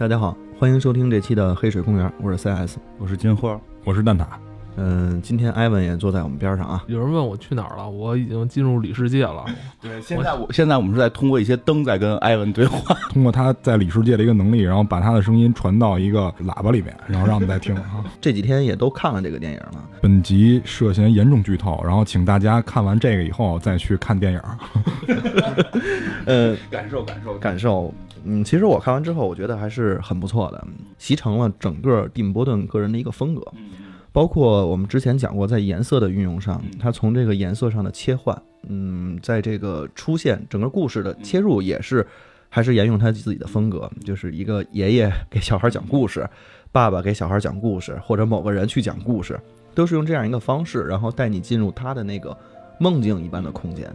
[0.00, 4.24] 大家好，欢迎收听这期的黑水公园，我是 CS，我是金花，我是蛋挞。
[4.82, 6.82] 嗯，今天艾文也坐在我们边上啊。
[6.86, 9.44] 有人问我去哪儿了，我已经进入里世界了。
[9.80, 18.02] 对，现在我现在我们是在通过一些灯在跟艾文对话， 通过他在里世界的一个能力，然后把他的声音传到一个喇叭里面，然后让我们再听啊。
[18.22, 19.84] 这几天也都看了这个电影了。
[20.00, 24.40] 本集涉嫌严重剧透，然后请大家看完这个以后再去看电影。
[26.24, 27.92] 呃，感受感受感受。
[28.24, 30.66] 嗯，其实我看完之后，我觉得还是很不错的，
[30.96, 33.42] 集成了整个蒂姆·波顿个人的一个风格。
[34.12, 38.36] 包括我们之前讲过，在颜色的运用上，它从这个颜色上的切换，
[38.68, 42.06] 嗯，在这个出现整个故事的切入也是，
[42.48, 46.28] 还是沿用他自己的风格，就是一个爷爷给小孩讲故事，
[46.72, 49.38] 爸爸给小孩讲故事，或者某个人去讲故事，
[49.74, 52.36] 都是用这样一个方式，然后带你进入他的那个
[52.78, 53.88] 梦境一般的空间。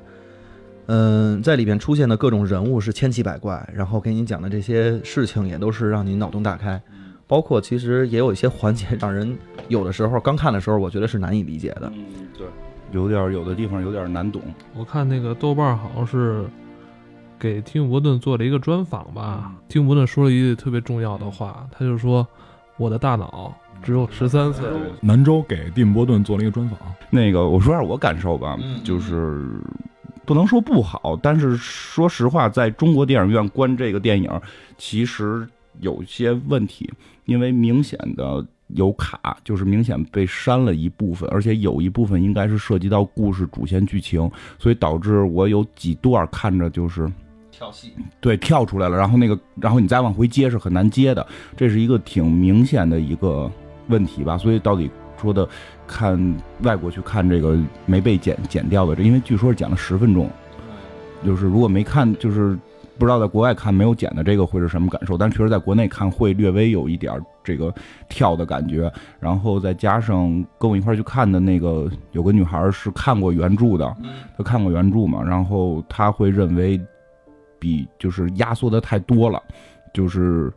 [0.87, 6.81] 嗯，在里边出现的各种人物是千奇百怪，然后给你讲的这些事情也都是让你脑洞大开。
[7.27, 9.37] 包括其实也有一些环节 让人
[9.67, 11.91] 有的时候刚看的时候，我觉得是难以理解的。
[11.95, 12.05] 嗯，
[12.37, 12.47] 对，
[12.91, 14.41] 有点有的地方有点难懂。
[14.75, 16.45] 我看那个豆瓣好像是
[17.39, 22.25] 给蒂姆·伯顿做了一个专访吧，蒂姆·伯顿说了一句特别重要的话，他就说
[22.77, 23.53] ：“我的大脑
[23.83, 24.65] 只有十三岁。”
[25.01, 26.79] 南州给蒂姆·伯顿做了一个专访。
[27.09, 29.49] 那个我说下我感受吧，就是
[30.25, 34.29] 不能说不好，但是说实话，在中国电影院观这个电影，
[34.77, 35.47] 其实
[35.79, 36.91] 有些问题。
[37.25, 47.11] 因为明显的有卡，就是明显被删了一部分，而且有一部分应该是涉及到故事主线剧情，所以导致我有几段看着就是
[47.51, 51.25] 跳戏，对，跳出来了，然后那个，然后你再往回接是很难接的，
[51.57, 53.51] 这是一个挺明显的一个
[53.87, 54.37] 问题吧。
[54.37, 54.87] 所以到底
[55.19, 55.49] 说的
[55.87, 60.29] 看外国去看这个没被剪剪掉的，这因为据说是剪了十分钟，
[61.25, 62.55] 就是如果没看就是。
[62.97, 67.13] 不知道在国外看没有剪的这个会是什么感受，但确实在国内看会略微有一点
[67.43, 67.73] 这个
[68.09, 73.95] 跳的感觉，然后再加上跟我一块去看的那个有个女孩是看过原著的，
[74.37, 76.79] 她看过原著嘛，然后她会认为
[77.59, 79.41] 比就是压缩的太多了，
[79.93, 80.51] 就是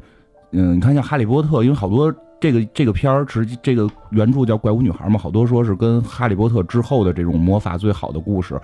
[0.53, 8.61] 嗯，你看像哈利波特，因为好多这个这个片儿实际这个原著叫怪物女孩嘛，好多说是跟哈利波特之后的这种魔法最好的故事。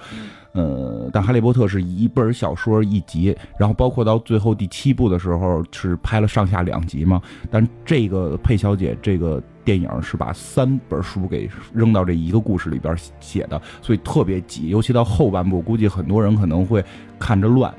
[0.52, 7.20] 呃，但《哈利波特》是一本小说一集，然后包括到最后第七部的时候是拍了上下两集嘛。
[7.50, 14.68] 但这个佩小姐这个电影是把三本书给扔到这一个故事里边写的，所以特别挤。
[14.68, 16.84] 尤其到后半部，估计很多人可能会
[17.18, 17.74] 看着乱。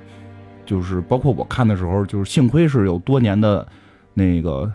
[0.65, 3.65] 就是包括我看的时候，就是幸亏是有多年的
[4.13, 4.69] 那个。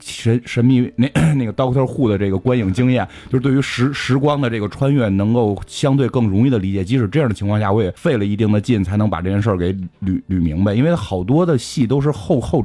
[0.00, 6.82] 神神秘那 那个 Doctor Who 的这个观影经验，就是对于时时光的这个穿越，能够相对更容易的理解。
[6.84, 10.74] 即使这样的情况下，我也费了一定的劲，才能把这件事儿给捋捋明白。
[10.74, 12.64] 因为好多的戏都是后后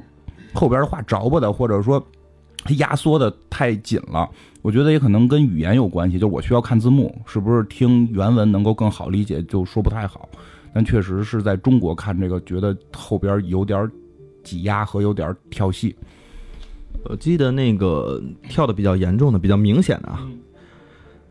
[0.53, 2.02] 后边的话着吧的，或者说
[2.78, 4.30] 压缩的太紧了。
[4.62, 9.44] 我觉得也可能跟语言有关系，就我需要看字幕，是不是听原文能够更好理解？
[9.44, 10.30] 就说不太好。
[10.74, 13.92] 但确实是在中国看这个，觉得后边有点
[14.44, 15.96] 挤压和有点跳戏。
[17.06, 20.26] 我记得那个跳的比较严重的、比较明显的啊，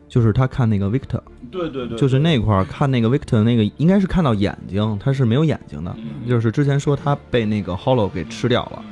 [0.07, 1.19] 就是他看那个 Victor，
[1.49, 5.95] 对对对，就是那块儿看那个 Victor 那个，应该是看到眼睛，他是没有眼睛的，
[6.27, 8.83] 就是之前说他被那个 Hollow 给吃掉了，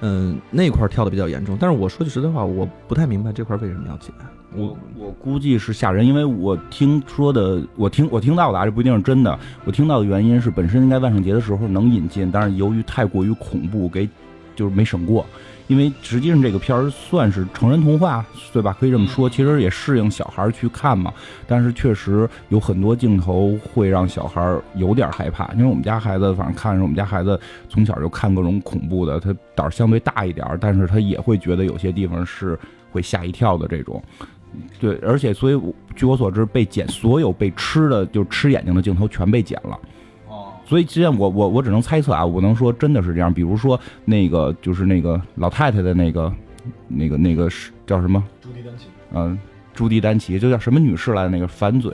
[0.00, 1.56] 嗯，那块儿跳的比较严重。
[1.60, 4.12] 但是我说句实在话，我不太明白这块为什么要剪。
[4.54, 9.38] 我我估计是吓人，因为我听说的，我听我听到的啊，这不一定是真的。
[9.64, 14.08] 我听到的原因是，本身应该万圣节的时候能引进，但是由于太过于恐怖，给
[14.54, 15.26] 就是没审过。
[15.68, 18.76] 因为实际上这个片儿算是成人童话，对吧？
[18.78, 21.12] 可以这么说，其实也适应小孩去看嘛。
[21.46, 25.52] 但是确实有很多镜头会让小孩有点害怕。
[25.54, 32.58] 因为我们家孩子，反正看着我们家孩子从小就看各种恐怖的，他胆儿相对大一点，但是他也会觉得有些地方是
[32.92, 34.02] 会吓一跳的这种。
[34.78, 35.60] 对，而且所以
[35.94, 39.78] 据我所知，被剪所有被吃的就吃眼睛的镜头全被剪了。
[40.66, 43.32] 所以，实际上我我我只能猜测啊，我能说真的是这样。
[43.32, 46.32] 比如说那个就是那个老太太的那个
[46.88, 48.22] 那个那个是叫什么？
[48.42, 48.86] 朱迪丹奇。
[49.12, 49.38] 嗯，
[49.72, 51.92] 朱迪丹奇就叫什么女士来的那个反嘴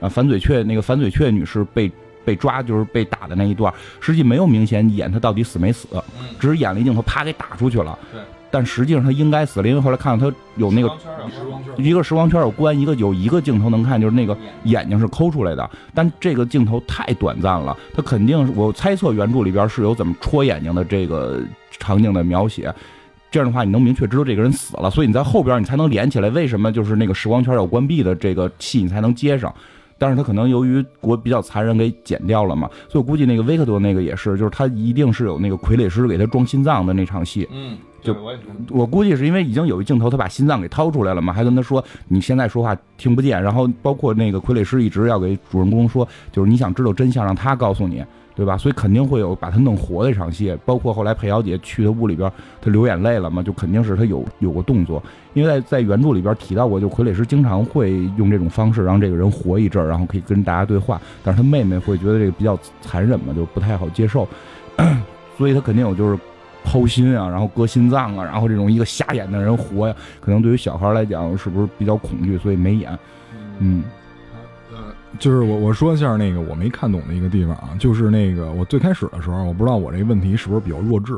[0.00, 1.90] 啊，反嘴雀那个反嘴雀女士被
[2.24, 5.88] 被抓就是被打的那一段，实际没有明显演她到底死没死，
[6.38, 7.98] 只是演了一镜头，啪给打出去了。
[8.54, 8.60] 对。
[8.60, 10.88] 但实际上他应该死了，因为后来看到他有那个
[11.76, 15.70] 一个时光圈有关，一个有一个镜头能看，就是那个眼睛是抠出来的。
[15.92, 22.72] 但这个镜头太短暂了，他肯定我猜测原著里边是有怎么戳眼睛的这个场景的描写。
[23.30, 26.30] 这样的话，你能明确知道这个人死了，所以你在后边你才能连起来。
[26.30, 29.52] 为什么就是那个时光圈要关闭的这个戏你才能接上？
[29.98, 37.48] 但是他可能由于国比较残忍给剪掉了嘛，所以我估计那个维克多那个也是，就是他一定是有那个傀儡师给他装心脏的那场戏。
[37.52, 38.32] 嗯，就我
[38.70, 48.04] 我估计是因为已经有一镜头他把心脏给掏出来了嘛，还跟他说你现在说话听不见，然后包括那个傀儡师一直要给主人公说，就是你想知道真相让他告诉你。
[48.36, 48.58] 对吧？
[48.58, 52.28] 所以肯定会有把他弄活的一场戏，包括后来裴小姐去他屋里边，
[52.60, 55.00] 他流眼泪了嘛，就肯定是他有有过动作，
[55.34, 64.26] 因为在在原著里边提到过，就傀儡师经常会用这种方式让这个人活一阵儿，然后可以跟大家对话，但是他妹妹会觉得这个比较残忍嘛，就不太好接受，
[65.38, 66.18] 所以他肯定有就是
[66.64, 72.98] 剖心啊，然后割心脏啊，然后这种一个瞎眼的人活呀，可能对于小孩来讲是不是比较恐惧，所以没演，
[73.58, 73.84] 嗯。
[74.72, 74.78] 呃
[75.20, 81.16] 就是我我说一下那个我没看懂的一个地方啊，就是那个我最开始的时候，我不知道我这个问题是不是比较弱智，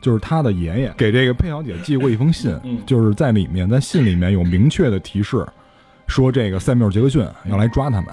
[0.00, 5.46] 就是他的爷爷给这个佩小姐寄过一封信，就是在里面在信里面有明确的提示，
[6.06, 8.06] 说这个塞缪尔杰克逊要来抓他们，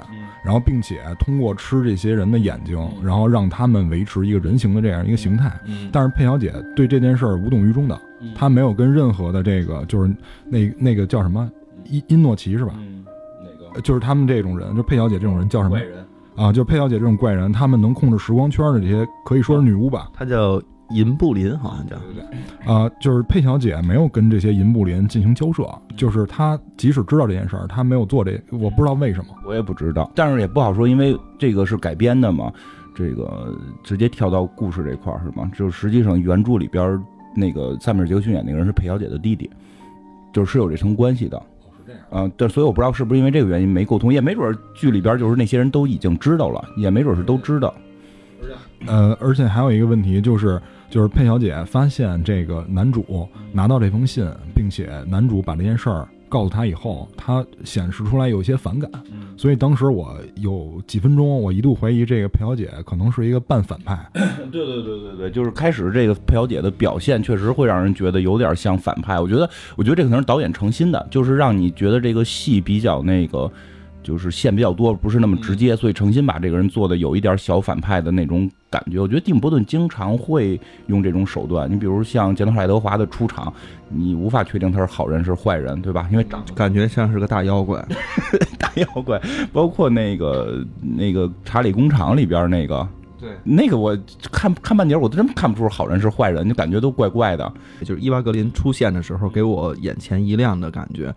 [0.44, 5.52] 然后并且通过吃这些人的眼睛，然后让他们维持一个人形的这样一个形态，
[5.92, 8.00] 但是佩小姐对这件事儿无动于衷的，
[8.36, 10.14] 她没有跟任何的这个就是
[10.46, 11.50] 那那个叫什么
[11.86, 12.74] 伊伊诺奇是吧？
[13.84, 15.78] 就是他们这种人，就佩小姐这种人叫什么？
[15.78, 16.06] 怪人
[16.36, 20.10] 啊，就是佩小姐这种怪人，他们能控制时光圈的这些，可以说是女巫吧？
[20.14, 21.96] 她叫银布林，好像叫。
[22.72, 25.64] 啊，就是佩小姐没有跟这些银布林进行交涉，
[25.96, 29.34] 就是她即使知道这件事儿，她没有做这，我不知道为什么。
[29.46, 32.52] 我也不知道，但是也不好说，因为这个是改编的嘛，
[32.94, 35.50] 这个直接跳到故事这块儿是吗？
[35.56, 37.02] 就实际上原著里边
[37.36, 39.50] 那个萨米尔·杰克逊演那个人是佩小姐的弟弟，
[40.32, 41.42] 就是有这层关系的。
[42.12, 47.74] 嗯，对，所以我不知道是不是因为这个原因没沟通，也没准剧里边就是那些人都已经知道了，也没准是都知道。
[48.88, 54.26] 呃，而且还有一个问题就是，就是佩小姐发现这个男主拿到这封信，
[54.56, 56.08] 并且男主把这件事儿。
[56.30, 58.90] 告诉她以后，她显示出来有些反感，
[59.38, 64.04] 所以当时我有几分钟，我一度怀疑这个佩小姐可能是一个半反派。
[64.52, 69.20] 对对对对对，就是开始这个佩小姐的表现确实会让人觉得有点像反派。
[69.20, 73.52] 我觉得，我觉得这可能是导演诚心的，就是让你觉得这个戏比较那个。
[74.04, 79.00] 就是线比较多，不是那么直接，所以诚心把这个人做的有一点小反派的那种感觉。
[79.00, 81.72] 我觉得蒂姆·伯顿经常会用这种手段。
[81.72, 83.52] 你比如像杰诺·海德华的出场，
[83.88, 86.08] 你无法确定他是好人是坏人，对吧？
[86.12, 87.84] 因为长感觉像是个大妖怪，
[88.60, 89.20] 大妖怪。
[89.52, 92.86] 包括那个那个查理工厂里边那个，
[93.20, 93.98] 对，那个我
[94.32, 97.52] 看看半截，我都真看不出好人是坏人，就感觉都怪怪的。
[97.86, 101.14] 就是伊娃格林出现的时候，给我眼前一亮的感觉。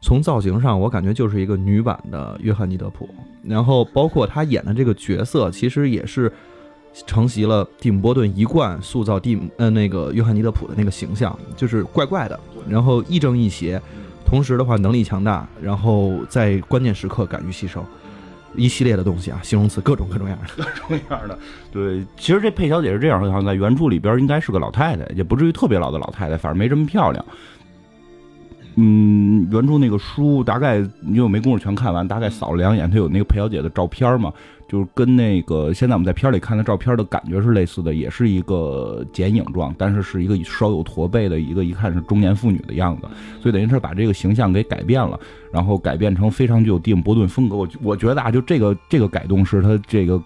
[0.00, 3.08] 从造型上，我感觉就是一个女版的约翰尼德普，
[3.42, 6.30] 然后包括她演的这个角色，其实也是
[7.06, 12.38] 承袭了蒂姆·波顿一贯塑造蒂姆呃那个约翰尼德普的那个形象，就是怪怪的，
[12.68, 13.80] 然后亦正亦邪，
[14.24, 17.80] 同时的话能力强大，然后在关键时刻敢于牺牲，
[18.54, 21.38] 一系列的东西啊，形容词各种各种样的， 各种样的。
[21.72, 27.24] 对，其实这佩小姐是这样，好像在原著里边应该是个老太太，也不至于特别老的老太太，反正没这么漂亮。
[28.78, 34.30] 嗯，原著那个书大概因为我没工夫全看完，大概扫了两眼，它有那个裴小姐的照片嘛，
[34.68, 43.08] 就是跟那个现在我们在片里看的照片的感觉是类似的，也是一个剪影状，但是是一个稍有驼背的一个，一看是中年妇女的样子，
[43.40, 45.18] 所以等于是把这个形象给改变了，
[45.50, 47.56] 然后改变成非常具有蒂姆·伯顿风格。
[47.56, 50.22] 我我觉得啊，就这个这个改动是他这个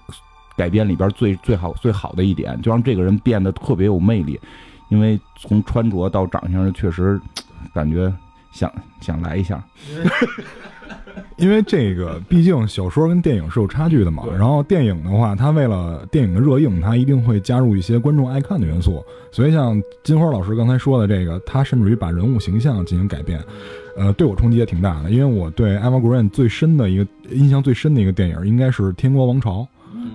[0.57, 4.41] 改编里边最最好最好的一点，就让这个人变得特别有魅力，
[4.89, 7.21] 因为从穿着到长相确实
[7.73, 8.13] 感觉。
[8.51, 9.63] 想想来一下，
[11.39, 14.25] 因为这个毕竟小说跟电影是有差距的嘛。
[14.37, 19.05] 然后电影的话，它为了电影的热映，它一定会加入一些观众爱看的元素。
[19.33, 23.41] 所以像金花老师刚才说的这个，他甚至于把人物形象进行改变，
[23.97, 25.11] 呃，对我冲击也挺大的。
[25.11, 29.61] 因为我对 Eva Green 最深的一个印象最深的一个电影，应该是《天国王朝》。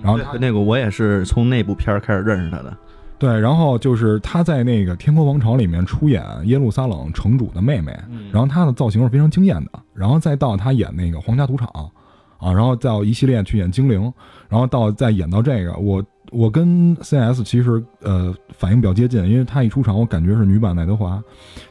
[0.02, 2.76] 然后那个我也是从那部片儿开始认识他的。
[3.18, 7.96] 对，然后就是他在那个《天国王朝》里面出演耶路撒冷城主的妹妹，
[8.30, 9.70] 然后他的造型是非常惊艳的。
[9.94, 11.66] 然后再到他演那个皇家赌场，
[12.38, 14.12] 啊，然后到一系列去演精灵，
[14.48, 21.22] 然后到再演到这个，我我跟 CS 其实呃反应比较接近，因为他一出场，我感觉是女版爱德华，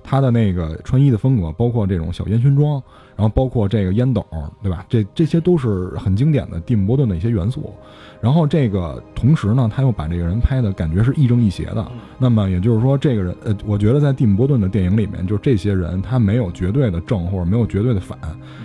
[0.04, 2.82] 他的那个穿衣的风格，包括这种小烟熏妆，
[3.16, 4.26] 然后包括这个烟斗，
[4.62, 4.86] 对吧？
[4.90, 7.74] 这这些都是很经典的蒂姆·波顿的一些元素。
[8.22, 11.86] 然后这个同时呢，他又把这个人拍的感觉是亦正亦邪的。
[12.18, 18.18] 那么也就是说，这个人呃，我觉得在蒂姆·波顿的电影里面，就这些人他没有绝对的正或者没有绝对的反，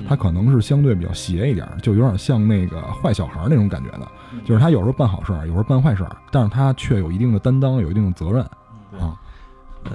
[0.08, 4.08] 他可能是相对比较邪一点，就有点像那个坏小孩那种感觉的。
[4.44, 8.50] 就是他有时候办好事儿，有时候办坏事儿，但是他却有一定的担当，有一定的责任啊。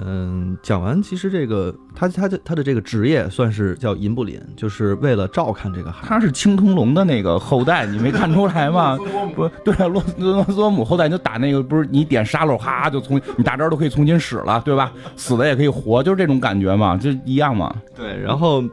[0.04, 6.08] 嗯，讲完，其实这个他他的他的这个职业算是叫银布林，就是为了照看这个孩子。
[6.08, 8.98] 他是青铜龙的那个后代，你没看出来吗？
[9.36, 14.92] 不对，罗罗斯多姆后代就打那个，不是你点沙漏，哈就从你大招都可以重新使了，对吧？
[15.16, 17.74] 死的也可以活，就是这种感觉嘛，就一样嘛。
[17.96, 18.64] 对，然后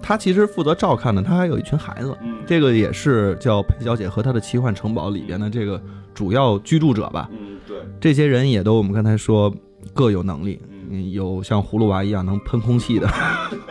[0.00, 5.80] 他其实负责照看的，他还有一群孩子，这个也是叫佩小姐和她的奇幻城堡里边的这个
[6.14, 7.28] 主要居住者吧。
[7.30, 9.52] 嗯，对，这些人也都我们刚才说
[9.92, 10.60] 各有能力。
[10.94, 13.08] 嗯有像葫芦娃一样能喷空气的，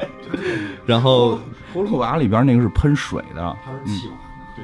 [0.88, 1.38] 然后
[1.72, 4.08] 葫芦娃里边那个是喷水的，它是气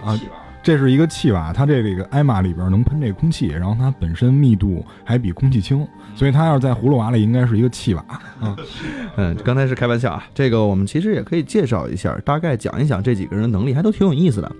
[0.02, 0.20] 娃，啊，
[0.64, 8.04] 这是一个气娃，它这个艾玛里边能喷这空气，然后它本身密度还比空气轻，所以它要是在葫芦娃里应该是一个气娃。
[9.18, 14.56] 嗯，刚才是开玩笑啊，这个我们其实也可以介绍一下，大概讲一讲这几个人能力，还都挺有意思的。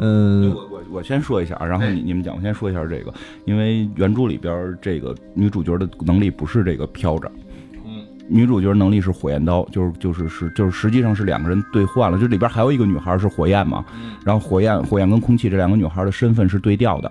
[0.00, 3.12] 嗯，我我我先说一下，然后你你们讲，我先说一下这个，
[3.44, 7.28] 因为原著里边这个女主角的能力不是这个飘着，
[7.84, 13.84] 嗯，女主角能力是火焰刀，就是就是是就是实际上是两个人兑换了，就里边还有一个女孩是火焰嘛，
[14.24, 17.10] 然后火焰火焰跟空气这两个女孩的身份是对调的，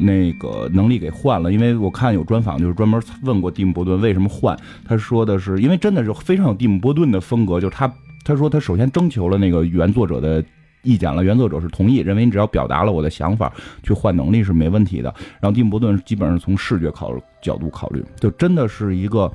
[0.00, 7.92] 那个能力给换了，因为我看有专访就是专门问过蒂姆·伯顿为什么换，他说的是因为真的是非常有蒂姆·伯顿的风格，就是他
[8.24, 10.44] 他说他首先征求了那个原作者的。
[10.82, 15.12] 意见了，原作者是同意，认为你只要表达了我的想法，去换能力是没问题的。
[15.40, 19.30] 然后蒂姆·伯顿基本上从视觉考角度考虑，就真的是一个，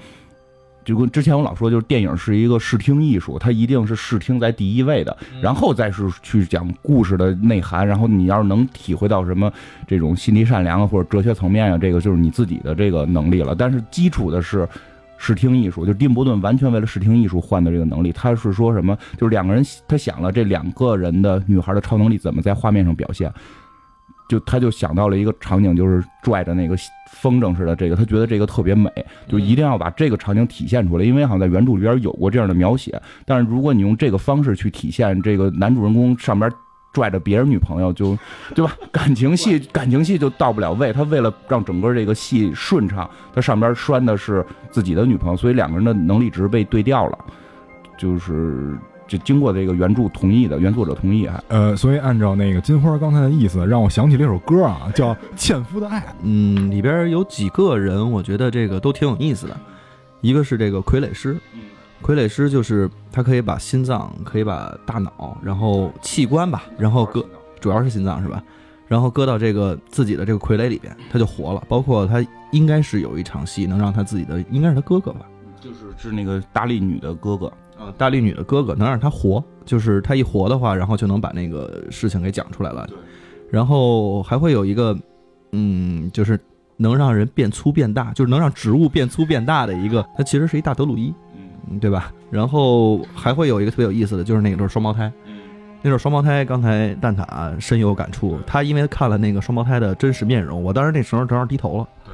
[0.85, 7.87] 就跟之前我老说，就是电影是一个视听艺术，它一定是视听在第一位的，然后再是去讲故事的内涵。
[7.87, 9.51] 然后你要是能体会到什么
[9.87, 13.53] 这种心地善良啊，或者哲学层面啊，这个就是你自己的这个能力了。
[13.53, 14.67] 但是基础的是。
[15.25, 18.11] 视听艺术，就是丁伯顿完全为了视听艺术换的这个能力。
[18.11, 18.97] 他是说什么？
[19.17, 23.31] 就是两个人，他想了这两个人的女孩的超能力怎么在画面上表现，
[24.27, 26.75] 就他就想到了一个场景，就是拽着那个
[27.13, 28.91] 风筝似的，这个他觉得这个特别美，
[29.29, 31.05] 就一定要把这个场景体现出来。
[31.05, 36.51] 因为好像在原著里边有过这样的描写，但是如果你用这个方式去体现这个男主人公上边。
[36.93, 38.17] 拽着别人女朋友就，
[38.55, 38.77] 对吧？
[38.93, 40.93] 感情戏感情戏就到不了位。
[40.93, 47.17] 他为了让整个这个戏顺畅，他上边拴的是自己的女朋友，所以两个人的能力值被对调了。
[47.97, 51.43] 就是就经过这个原著同意的，原作者同意啊。
[51.47, 55.99] 呃，所以按照那个金花刚才的意思，让我想起了一首歌啊，叫《纤夫的爱》。
[56.23, 59.57] 嗯，里边有几个人，我觉得这个都挺有意思的。
[60.21, 61.37] 一个是这个傀儡师。
[62.03, 67.25] 傀儡师就是他可以把心脏，可以把大脑，然后器官吧，然后搁，
[67.61, 68.43] 主要是心脏是吧？
[68.89, 71.63] 然后搁到这个自己的这个傀儡里边，他就活了。
[71.69, 75.21] 包括他应该是有一场戏能让他自己的，应该是他哥哥吧？
[75.61, 77.47] 就是是那个大力女的哥哥
[77.79, 82.85] 啊，大力女的哥哥能让他活，就是他一活的话，然后就能把那个事情给讲出来了。
[83.49, 84.95] 然后还会有一个，
[85.53, 86.37] 嗯，就是
[86.75, 91.13] 能让人变粗变大，就是能让植物变粗变大的一个，他其实是一大德鲁伊。
[91.79, 92.11] 对吧？
[92.29, 95.11] 然后还会有一个特别有意思的，就是那个对双胞胎，
[95.81, 98.39] 那对双胞胎，刚才蛋挞深有感触。
[98.45, 101.87] 他因为看了那个双胞胎的真实面容，我当时那时候正好低头了。
[102.05, 102.13] 对。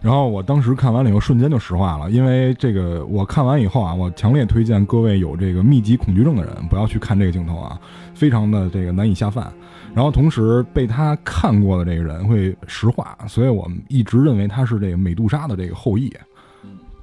[0.00, 7.78] 然后我当时看完了以后，瞬间就石化了，因为这个我看完以后啊，我强烈推荐各位有这个密集恐惧症的人不要去看这个镜头啊，
[8.14, 9.52] 非常的这个难以下饭。
[9.92, 16.10] 然后同时被他看过的这个人会石化，所以我们一直认为他是这个美杜莎的这个后裔。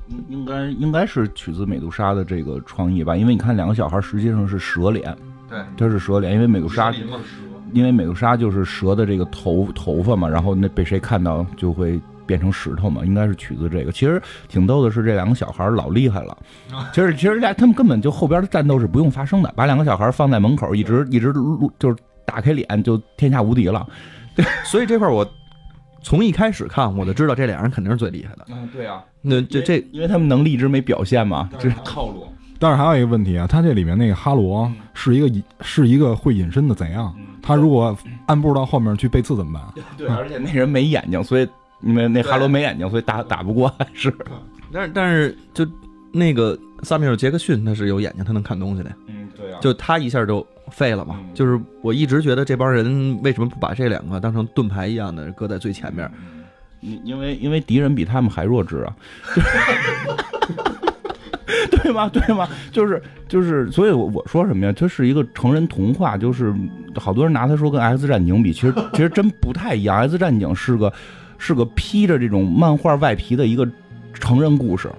[0.09, 5.15] 应应该应该是取自美杜莎的这个创意吧，因为你看两个小孩实际上是蛇脸，
[5.49, 6.93] 对，他是蛇脸，因为美杜莎，
[7.73, 13.91] 因为美杜莎就是蛇的这个头头发嘛，然后那被谁看到就会变成石头嘛，应该是取自这个。
[13.91, 16.37] 其实挺逗的是这两个小孩老厉害了，
[16.93, 21.95] 其实其实俩他们根本就后边的战斗是不用发生的，把两个小孩放在门口，一直一直录就是
[22.25, 23.85] 打开脸就天下无敌了。
[24.35, 25.29] 对， 所以这块我。
[26.01, 28.45] 从一开始看，我就知道这俩人肯定是最厉害的。
[28.49, 32.27] 嗯，对啊，那这这，因为他们能力一直没表现嘛，这是套路。
[32.59, 37.15] 但是还有一个问题啊，他这里面那个哈罗是一个隐，是一个会隐身的怎样？
[37.41, 39.83] 他如果按步到后面去背刺怎么办？
[39.97, 41.47] 对，而且那人没眼睛，所以
[41.81, 43.71] 因为那哈罗没眼睛，所以打打不过。
[43.93, 44.13] 是，
[44.71, 45.65] 但是但是就
[46.11, 48.91] 那个萨米尔杰克逊他是有眼睛，他能看东西的。
[49.07, 50.45] 嗯，对啊，就他一下就。
[50.69, 51.17] 废了嘛？
[51.33, 56.11] 就是我一直觉得这帮人为什么不把这两个当成盾牌一样的搁在最前面？
[56.81, 58.93] 因因为因为敌人比他们还弱智啊，
[61.71, 62.09] 对吗？
[62.09, 62.49] 对吗？
[62.69, 64.73] 就是就是，所以我我说什么呀？
[64.73, 66.53] 这是一个成人童话，就是
[66.97, 70.91] 好多人拿它说跟《X 战警》比，其实其实真不太一样，《X 战警》是个
[71.37, 73.65] 是个披着这种漫画外皮的一个。
[74.19, 74.89] 成人故事，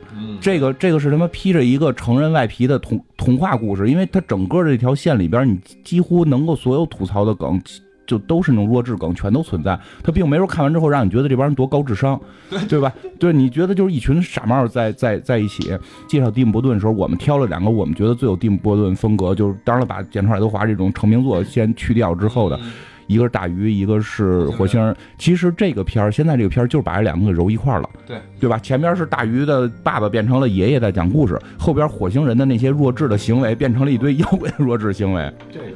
[0.40, 7.60] 这个这个是他妈披着一个成人外皮的童童话故事，因为它整个这条线里边，你几乎能够所有吐槽的梗，
[8.06, 9.78] 就都是那种弱智梗，全都存在。
[10.02, 12.18] 他并没有看完之后让你觉得这帮人多高智商，
[12.48, 12.92] 对对吧？
[13.18, 15.76] 对，你觉得就是一群傻帽在在在一起
[16.08, 22.58] 介绍蒂姆·伯顿的时候，我们挑了两个我们觉得最有蒂姆·伯顿风格，就是当然了，把《剪出爱德华》这种成名作先去掉之后的。
[23.08, 24.94] 一个是大鱼，一个是火星人。
[25.18, 28.56] 其实这个片儿，现在这个片儿就是把这两个给揉一块儿了，对对吧？
[28.58, 35.32] 前边是大鱼的爸爸变成了爷爷在讲故事，后边火星人的那些弱智的行为变成了一堆妖怪的弱智行为。
[35.50, 35.66] 这个，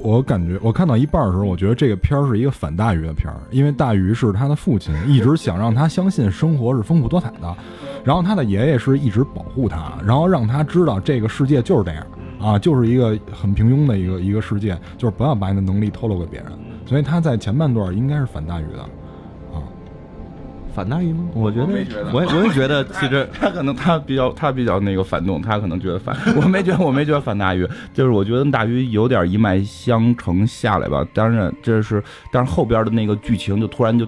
[0.00, 7.56] 我感觉我看到一半的时候，我觉得这个片儿是一个反大鱼的片儿，因为大鱼是他的父亲，一直想让他相信生活是丰富多彩的，
[8.04, 12.06] 然后他的爷爷是一直保护他，然后让他知道这个世界就是这样。
[12.44, 16.48] 啊，就是一个很平庸的一个一个世界，就是不要把你的能力透露给别人。
[16.84, 18.82] 所以他在前半段应该是反大鱼的，
[19.50, 19.64] 啊，
[20.74, 21.24] 反大鱼吗？
[21.32, 21.66] 我觉得，
[22.12, 31.02] 我也我也觉得， 其实他可能他比较他比较那个反动，他可能觉得反，我没觉得我没觉得反大鱼，就是我觉得大鱼有点一脉相承下来吧。
[31.14, 34.06] 当然这是，但是后边的那个剧情就突然就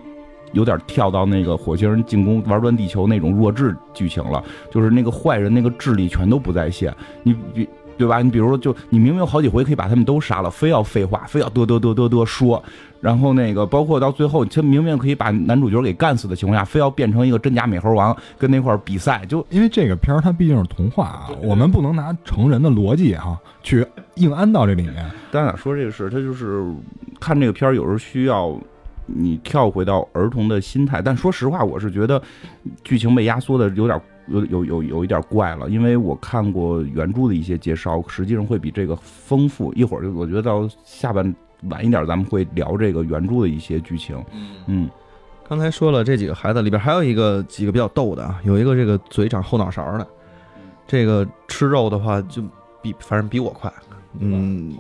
[0.53, 7.67] 有点跳到那个火星人进攻玩转地球那种弱智剧情了，就是那个坏人那个智力全都不在线，你比。
[7.97, 8.21] 对吧？
[8.21, 12.63] 你比如说，就你明明有好几回可以把他们都杀了，非要废话，非要嘚嘚嘚嘚嘚说，
[13.01, 23.87] 然后那个包括到最后，他明明可以把男主角给干死的情况下，非要变成一个真假美猴王跟那块比赛，就因为这个片儿它毕竟是童话啊，我们不能拿成人的逻辑哈去
[24.17, 24.95] 硬安到这里面。
[25.33, 26.65] 咱俩说这个事，他就是
[27.21, 28.55] 看这个片儿有时候需要
[29.07, 32.21] 你跳回到儿童的心态，但说实话，我是觉得
[32.85, 34.01] 剧情被压缩的有点。
[34.29, 39.73] 有有有有一点怪了，因为我看过原著的一些介绍，实际上会比这个丰富。
[39.75, 41.35] 一会儿就我觉得到下半
[41.71, 44.23] 晚一点，咱们会聊这个原著的一些剧情。
[44.67, 44.89] 嗯，
[45.49, 50.07] 刚才说了这几个孩子里边还有一个几个比较逗的啊，有一个这个嘴长后脑勺的，
[50.87, 52.43] 这个吃肉的话就
[52.83, 53.73] 比反正比我快，
[54.19, 54.75] 嗯，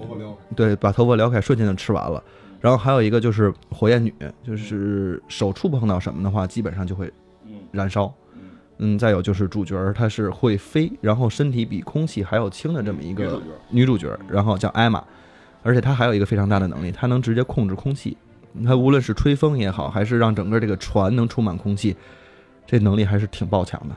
[0.54, 2.22] 对，把头发撩开瞬间就吃完了。
[2.60, 7.12] 然后还有一个就是火焰女，就是手触碰到什么的话，基本上就会
[7.70, 8.06] 燃烧。
[8.06, 8.25] 嗯，
[8.98, 15.02] 再有就是主角，她是会飞，然后身体比空气还要轻的这么一个女主角，然后叫艾玛，
[15.62, 18.16] 而且她还有一个非常大的能力，她能直接控制空气，
[18.64, 21.96] 她无论是吹风也好，还是让整个这个船能充满空气，
[22.66, 23.94] 这能力还是挺爆强的。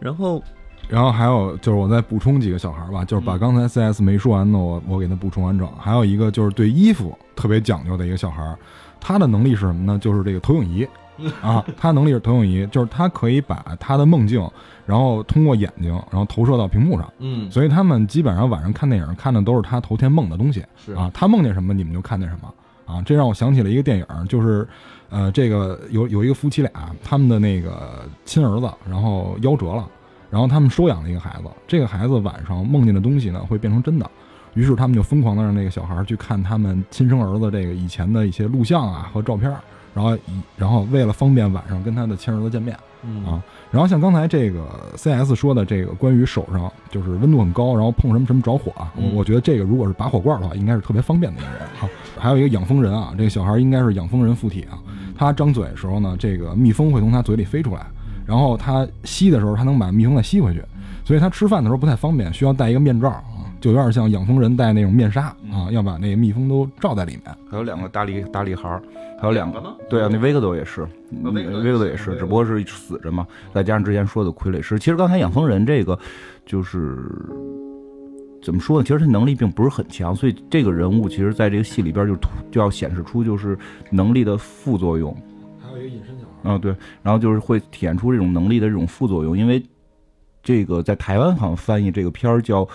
[0.00, 0.42] 然后，
[0.88, 5.70] 然后还有就是我再补充几个小孩吧，就是把刚才 CS 没说完的，我我给他补充完整。
[5.78, 8.56] 还有一个就是对衣服特别讲究的一个小孩，
[9.00, 9.98] 他的能力是什么呢？
[9.98, 10.88] 就是这个投影仪。
[11.42, 14.48] 啊，他能力是投影仪，就是他可以把他的梦境，
[14.84, 17.12] 然后通过眼睛，然后投射到屏幕上。
[17.18, 20.64] 嗯，所以他们基本上晚上看电影看的都是他头天梦的东西。
[20.76, 22.52] 是啊，他梦见什么你们就看见什么。
[22.86, 24.64] 啊，这让我想起了一个电影，就是，
[25.10, 26.70] 呃，这个有有一个夫妻俩，
[27.02, 29.84] 他们的那个亲儿子，然后夭折了，
[30.30, 34.08] 然后他们收养了一个孩子，这个孩子晚上梦见的东西呢会变成真的，
[34.54, 39.52] 于是他们就疯狂的让那个小孩去看他们亲生儿子这个以前的一些录像啊和照片。
[39.96, 40.18] 然后，
[40.58, 42.76] 然后为了方便晚上跟他的亲儿子见面，
[43.24, 44.62] 啊，然后像刚才这个
[44.94, 51.60] C S 说的这个关于手上就是温度很高，然后碰什么什么着火啊，我我觉得这个如果是拔火罐的话，应该是特别方便的一个人。
[51.78, 54.76] 好，还有一个养蜂人啊，这个小孩应该是养蜂人附体啊，
[55.16, 57.86] 他张嘴的时候呢，这个蜜蜂会从他嘴里飞出来，
[58.26, 60.62] 然后他吸的时候，他能把蜜蜂再吸回去，
[61.06, 63.24] 所以他吃饭的时候不太方便，需要戴一个面罩。
[63.60, 67.36] 就有点像养蜂人戴那种面纱啊，要把那个蜜蜂都罩在里面。
[67.50, 68.82] 还有两个大力大力孩儿，
[69.18, 70.86] 还有两个呢，对啊，那维克多也是，
[71.22, 73.26] 维克多也是，只不过是死着嘛。
[73.54, 75.98] 再加上之前说的傀儡师，其实刚才养蜂人这个
[76.44, 76.98] 就是
[78.42, 78.84] 怎么说呢？
[78.84, 82.14] 其实他能力并不是很强，所以这个人物其实在这个戏里边就
[82.50, 83.58] 就要显示出就是
[83.90, 85.16] 能力的副作用。
[85.58, 89.62] 还有一个隐身小孩啊，对，然后就是会体现出这种能力的这种副作用，因为
[90.42, 92.68] 这个在台湾好像翻译这个片儿叫。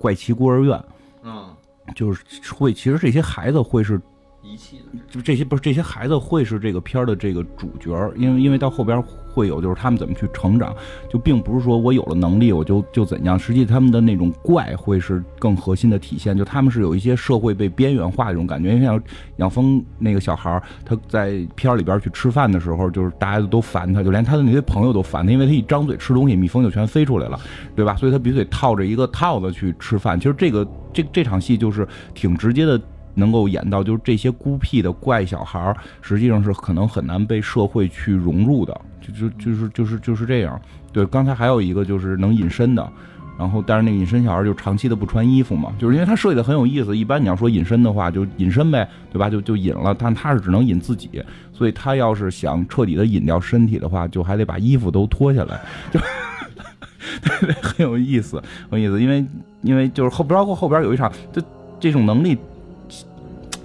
[0.00, 0.82] 怪奇孤儿院，
[1.22, 1.54] 嗯，
[1.94, 4.00] 就是会，其实这些孩子会是。
[4.42, 10.74] 遗弃的，就这些不是这些孩子会是这个片儿的这个主角，因为因为到后边会有就是他们怎么去成长，
[11.08, 18.70] 就并不是说我有了能力我就就怎样，实际他们的那种怪会是更核心的体现，就他们是有一些社会被边缘化这种感觉。
[18.70, 19.00] 因为像
[19.36, 27.38] 养蜂那个小孩儿他在片儿里边去吃饭的时候，就是大家都烦他，就连他的那些朋友都烦他，因为他一张嘴吃东西，蜜蜂就全飞出来了，
[27.74, 27.96] 对吧？
[27.96, 30.18] 所以他必须得套着一个套子去吃饭。
[30.18, 32.80] 其实这个这这场戏就是挺直接的。
[33.20, 40.60] 能够演到就是这些孤僻的怪小孩儿，实际上是可能很难被社会去融入的，就就就是就是就是这样。
[40.92, 42.92] 对，刚才还有一个就是能隐身的，
[43.38, 46.96] 然后但是那个隐身小孩就长期的不穿衣服嘛，就是因为他设计的很有意思。
[46.96, 49.30] 一般你要说隐身的话，就隐身呗，对吧？
[49.30, 55.60] 就就隐了，但他是只能隐自己，所以他要是想彻底的隐掉身体的话，就还得把衣服都脱下来，
[55.92, 56.00] 就
[57.62, 59.00] 很有意思，很有意思。
[59.00, 59.24] 因为
[59.62, 61.40] 因为就是后包括后边有一场，这
[61.78, 62.36] 这种能力。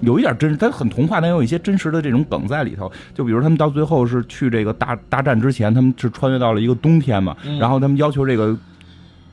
[0.06, 2.92] 有一点真实，它很童话，但有一些真实的这种梗在里头。
[3.14, 8.58] 就比如他们到最后是去这个大大战之前，他们是穿越到了一个冬天嘛，然后他们要求这个。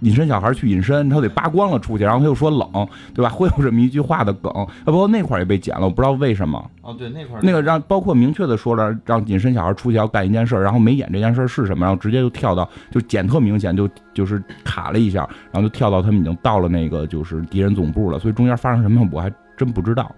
[0.02, 3.28] 隐身小孩去隐身，他得扒光了出去，然后他又说冷，对吧？
[3.28, 6.58] 会有这么一句话的梗，啊，不过那块儿也被剪了，我不知道为什么。
[6.80, 15.20] 哦，对，那块儿那个让包括明确的说了，让隐身小孩出去要干一件事，然后没演这件事是什么，然后直接就跳到就剪特明显，就就是卡了一下，
[15.52, 20.12] 然后就跳到他们已经到了那个就是敌人总部了，所以中间发生什么我还真不知道。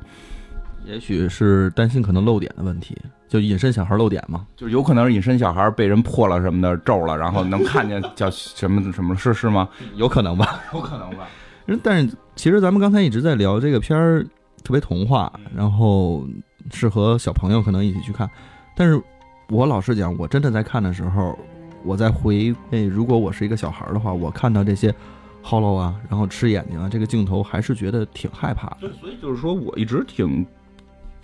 [0.84, 9.68] 也许是担心可能漏点的问题，就隐身小孩漏点嘛，就有可能是隐身小孩被人破了什么的咒了，然后能看见叫什么什么是是吗？
[9.96, 11.26] 有可能吧，有可能吧。
[11.82, 14.22] 但是其实咱们刚才一直在聊这个片儿
[14.62, 16.26] 特别童话，然后
[16.70, 18.28] 适合小朋友可能一起去看。
[18.76, 19.00] 但是
[19.48, 21.38] 我老实讲，我真的在看的时候，
[21.82, 24.94] 我在回味，如果我是一个小孩的话，我看到这些
[25.42, 28.92] hollow 啊，然后吃眼睛啊，这个镜头还是觉得挺害怕的。
[29.00, 30.46] 所以就是说我一直挺。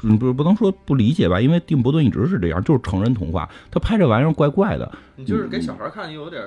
[0.02, 4.90] 嗯，不不能说不理解吧，因为蒂姆·伯顿一直是这样，就是成人童话，他拍这玩意儿怪怪的。
[5.16, 6.42] 你就是给小孩看，又有点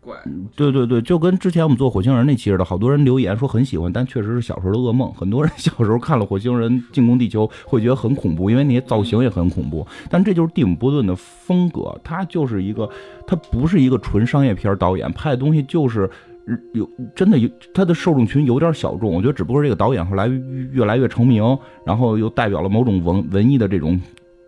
[0.00, 0.16] 怪。
[0.56, 5.12] 对对对，就跟之前我们做火星人那期似的，好多人留言说很喜欢，但确实是小时候的噩梦。
[5.12, 9.86] 很多人 小时候看了火星人进攻地球，会觉得很恐怖，因为那些造型也很恐怖。
[10.08, 12.88] 但这就是蒂姆·伯顿的风格，他就是一个，
[13.26, 16.08] 他不是一个纯商业片导演，拍的东西就是。
[16.72, 20.28] 有真的有他的受众群有点小众，我觉得只不过这个导演后来
[20.72, 21.42] 越来越成名，
[21.84, 24.00] 然后又代表了某种文文艺的这种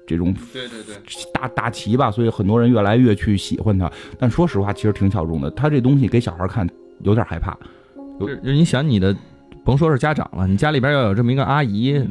[0.07, 0.95] 这种对对对
[1.33, 3.91] 大大旗吧，所以很多人越来越去喜欢他。
[4.19, 5.51] 但说实话，其实挺小众的。
[5.51, 6.69] 他这东西给小孩看
[7.03, 7.57] 有点害怕。
[8.19, 9.17] 就你想你的。
[9.65, 12.03] 甭说是家长了，你家里边要有这么一个阿姨，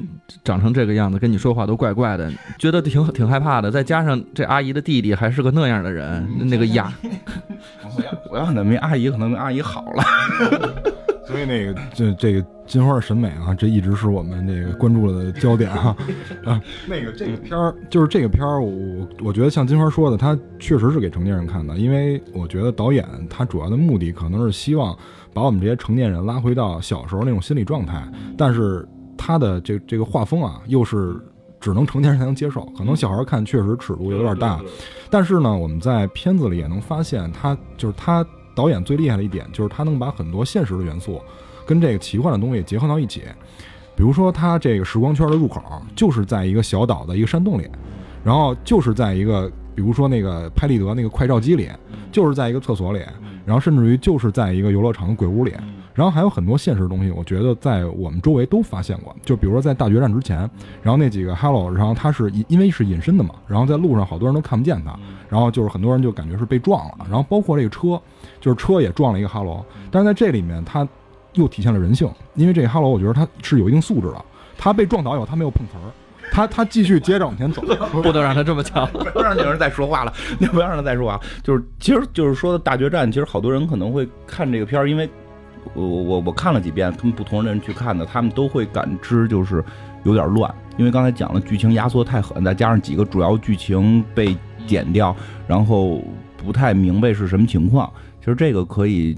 [0.44, 3.72] 长成这个样子，跟你说话都怪怪的，觉得挺挺害怕的。
[3.72, 6.94] 再加上这阿姨的弟弟还是个那样的人，那个哑。
[8.32, 10.04] 我要那没阿姨，可能阿姨好了。
[11.28, 15.96] 所以那个这这个金花的审美啊，这一直是我们这个关注的焦点啊
[16.46, 16.62] 啊。
[16.88, 24.98] 那个这个片儿就是这个片儿，我我觉得像金花说的，它确实是给成年人看的，因为我觉得导演他主要的目的可能是希望。
[25.34, 28.04] 把我们这些成年人拉回到小时候那种心理状态，
[28.38, 28.88] 但是
[29.18, 31.20] 他的这这个画风啊，又是
[31.60, 34.60] 只能成年人才能接受，可能小孩看确实尺度有点大。
[35.10, 41.22] 但是呢，我们在片子里也能发现，他就是他导演最厉害的一点，就是他能把很多现实的元素
[41.66, 43.24] 跟这个奇幻的东西结合到一起。
[43.96, 45.62] 比如说，他这个时光圈的入口
[45.96, 47.68] 就是在一个小岛的一个山洞里，
[48.24, 51.70] 然后就是在一个比如说那个拍立得那个快照机里，
[52.12, 53.02] 就是在一个厕所里。
[53.50, 55.52] 然后甚至于就是在一个游乐场的鬼屋里，
[55.96, 59.16] 然后还有很多现实的东西，我觉得在我们周围都发现过。
[59.26, 60.38] 就比如说在大决战之前，
[60.84, 64.96] 然后那几个 Hello，然后他是因因为是隐身的嘛，然后在路上好多人都看不见他，
[65.28, 67.08] 然后就是很多人就感觉是被撞了。
[67.10, 68.00] 然后包括这个车，
[68.40, 70.88] 就是车也撞了一个 Hello，但是在这里面他
[71.34, 74.24] 又体现了人性，因为这个 Hello 我觉得他是有一定素质的，
[74.60, 75.90] 他被撞倒以后他没有碰瓷儿。
[76.32, 77.62] 他他继续接着往前走，
[77.92, 81.20] 不能让他这么强，不让有人再说话了， 你不要让他再说话。
[81.44, 85.10] 就是，其实就是说的大决战，其实好多人可能会看这个片儿，因为
[85.74, 89.64] 我我我我看了几遍，他们不同的人去看的，他们都会感知就是
[90.04, 95.16] 有点乱，因为刚才讲了剧情压缩太狠，再加上几个主要剧情被剪掉，
[95.48, 96.02] 然后
[96.38, 97.92] 不太明白是什么情况。
[98.20, 99.18] 其实这个可以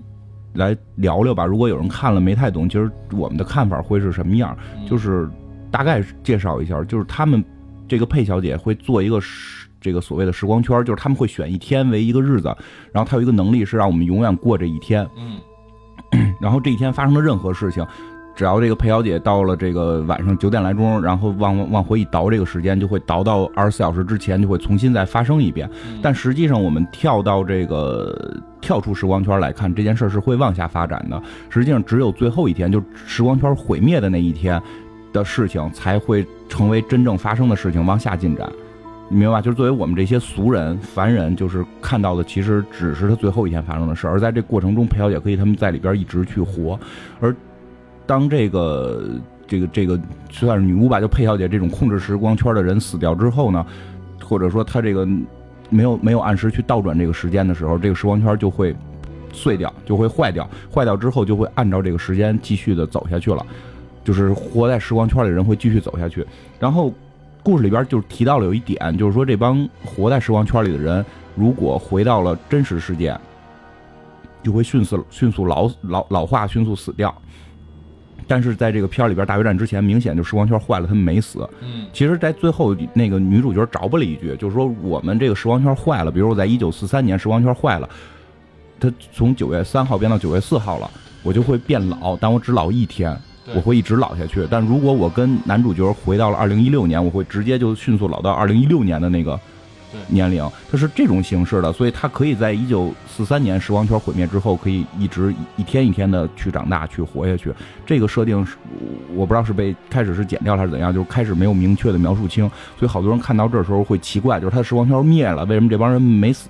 [0.53, 1.45] 来聊聊吧。
[1.45, 4.57] 如果有人看了没太懂，其实我们的看法会是什么样？
[4.89, 5.29] 就是。
[5.71, 7.43] 大概介绍一下，就是他们
[7.87, 12.55] 这个佩小姐会做一个时这个所谓的时光圈，就是他们会选一天为一个日子，
[12.93, 15.07] 然后她有一个能力是让我们永远过这一天。
[15.17, 15.39] 嗯，
[16.39, 17.83] 然后这一天发生的任何事情，
[18.35, 25.67] 只要这个佩小姐到了这个晚上九点来钟，然后往往回一倒这个时间，就会倒到二十四小时之前，就会重新再发生一遍。
[25.99, 31.19] 但实际上，我们跳到这个跳出时光圈来看，这件事是会往下发展的。
[31.49, 34.61] 实际上，只有最后一天，就时光圈毁灭的那一天。
[35.13, 38.49] 的事情才会成为真正发生的事情，往下进展，
[39.09, 39.41] 你明白吧？
[39.41, 46.79] 就是作为我们这些俗人、凡人，就是看到的，其实只是他最后一天发生的事，而在这过程中，裴小姐可以他们在里边一直去活。
[47.19, 47.35] 而
[48.05, 49.03] 当这个、
[49.47, 53.65] 这个、这个算是女巫吧，就裴小姐这种控制时光圈的人死掉之后呢，
[54.23, 55.05] 或者说他这个
[55.69, 58.75] 没有没有按时去倒转这个时间的时候，这个时光圈就会
[59.33, 60.49] 碎掉，就会坏掉。
[60.73, 63.45] 坏掉之后，就会按照这个时间继续的走下去了。
[64.03, 66.25] 就是活在时光圈里的人会继续走下去，
[66.59, 66.93] 然后
[67.43, 73.17] 故事里边就提到了有一点，就是说这帮活在时光圈里的人，如果回到了真实世界，
[74.43, 77.13] 就会迅速迅速老老老化，迅速死掉。
[78.27, 81.47] 但是在这个片里边大决战之前，明显就时光圈坏了，他们没死。
[81.61, 87.89] 嗯，其实，在最后那个女主角找补了一句，就是说我们这个时光圈坏了，比如我在一九四三年时光圈坏了，
[88.79, 90.89] 它从九月三号变到九月四号了，
[91.23, 93.17] 我就会变老，但我只老一天。
[93.55, 94.47] 我会一直老下去。
[94.49, 99.39] 但如果我跟男主角回到了二零一六年，我会直接就迅速老到二零一六年的那个
[100.07, 100.47] 年龄。
[100.71, 107.53] 它是这种形式的，所以它可以在一九四三年时光圈毁灭之后，可以一直一天一天的去长大，去活下去。
[107.85, 108.55] 这个设定是
[109.13, 112.49] 我不知道是被开始是剪掉还是怎样，就是开始没有明确的描述清，
[112.79, 116.49] 所以好多人看到这时候会奇怪，就是他的时光圈灭了，为什么这帮人没死，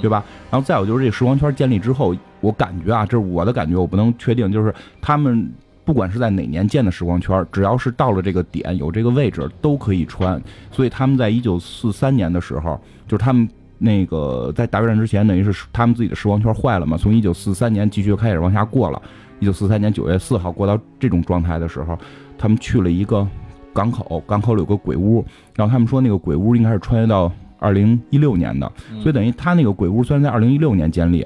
[0.00, 0.24] 对吧？
[0.50, 2.14] 然后再有就是这个时光圈建立之后。
[2.42, 4.52] 我感觉啊，这是我的感觉，我不能确定。
[4.52, 5.50] 就是他们
[5.86, 10.42] 不管是在哪年建的时光圈，只要是到了这个点有这个位置，都可以穿。
[10.72, 16.96] 所以他们在一九四三年的时候，就是他们那个在大决战之前，等于是他们自己的时光圈坏了嘛。
[16.96, 19.00] 从一九四三年继续开始往下过了，
[19.38, 21.96] 一九四三年九月四号过到这种状态的时候，
[22.36, 23.24] 他们去了一个
[23.72, 28.70] 港口，港口里有个鬼屋，然后他们说那个鬼屋应该是穿越到二零一六年的，
[29.00, 31.24] 所以等于他那个鬼屋虽然在二零一六年建立。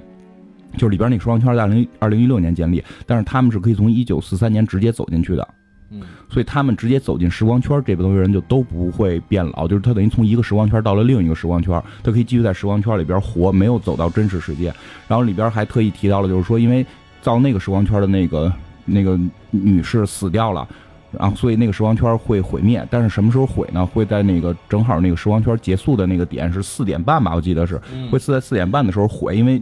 [0.75, 5.49] 就是里边那个时光圈在二零二零一六年建立，但是他们是可以从一九四三年直接走进去的，
[5.91, 14.73] 嗯，所以他们直接走进时光圈，这部分人就都不会变老，就是他等于从一个时光圈到了另一个时光圈，他可以继续在时光圈里边活，没有走到真实世界。
[15.09, 16.87] 然后里边还特意提到了，就是说因为
[17.21, 18.53] 造那个时光圈的那个
[18.85, 19.19] 那个
[19.51, 20.67] 女士死掉了，
[21.11, 23.85] 然后所以那个时光圈会毁灭，但是什么时候毁呢？
[23.85, 27.81] 会在那个正好那个时光圈结束的那个点是四点半吧，我记得是
[28.11, 29.61] 会是在四点半的时候毁，因为。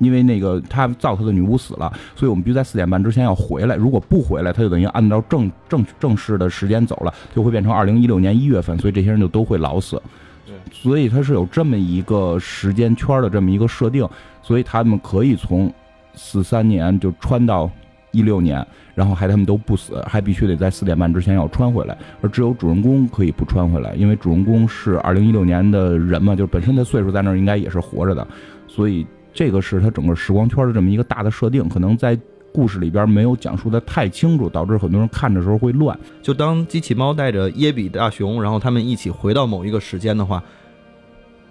[0.00, 3.76] 因为那个他造他的女巫死了，所以我们必须在四点半之前要回来。
[3.76, 10.02] 如果不回来，他就等于按照正正正式的时间走了，就会变成二零一六年一月份，所以这些人就都会老死。
[10.46, 14.08] 对，所以他是有这么一个时间圈的这么一个设定，
[14.42, 15.72] 所以他们可以从
[16.14, 17.70] 四三年就穿到
[18.10, 28.26] 一六年，然后还他们都不死，还必须得在四点半之前要穿回来，而只有主人公可以不穿回来，因为主人公是二零一六年的人嘛，就是本身的岁数在那儿应该也是活着的，
[28.66, 29.06] 所以。
[29.32, 32.18] 这个是他整个时光圈的这么一个大的设定，可能在
[32.52, 35.98] 故事里边没有讲述的太清楚，导致很多人看的时候会乱。
[36.22, 40.42] 就当机器猫带着耶比大熊，然后他们一起回到某一个时间的话。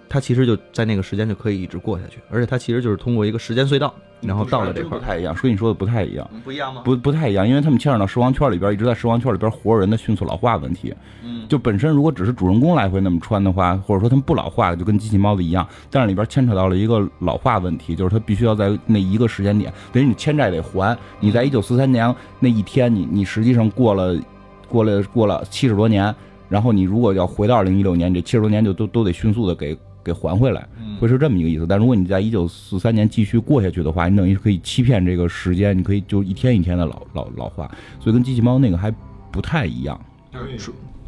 [0.10, 5.36] 它其实就在那个时间就可以一直过下去，而且它其实就是通过一个时间隧道，然后到了这块不太一样。
[5.38, 6.82] 所以你说的不太一样，不一样吗？
[6.84, 10.92] 不不太一样，因为他们牵扯到时光圈里边，一直在时光圈里边活人的迅速老化问题。
[11.24, 20.98] 嗯，就本身如果只是主人公来回那么穿的话，或者说他们不老化，就跟机器猫的一样，但是里边牵扯到了一个老化问题，就是他必须要在那一个时间点，等于你欠债得还。
[21.20, 24.20] 你在一九四三年那一天，你你实际上过了
[24.68, 26.14] 过了过了七十多年，
[26.50, 29.78] 然后你如果要回到二零一六年，这七十多年就都都得迅速的给。
[30.04, 30.68] 给还回来，
[31.00, 31.66] 会是这么一个意思。
[31.68, 38.94] 但如果你在一九四三年继续过下去的话，你等于是可以欺骗这个时间，你可以就一天一天的老老老化，所以跟机器猫那个还
[39.32, 40.00] 不太一样。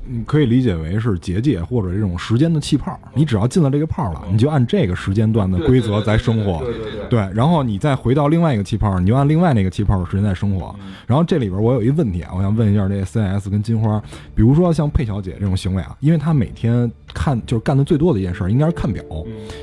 [0.04, 6.60] 你可以理解为是结界或者这种时间的气泡，你只要进了这个泡了，你就按这个时间段的规则在生活。
[6.66, 7.10] 对对对。
[7.10, 10.76] 对，然后你再回到另外一个气泡，你就按另外那个气泡的时间在生活。
[11.06, 14.02] 然后这里边我有一问题啊，我想问一下这个 CS 跟金花，
[14.34, 19.04] 比如说像佩小姐这种行为啊，因为她每天看就是干的最多的一件事应该是看表，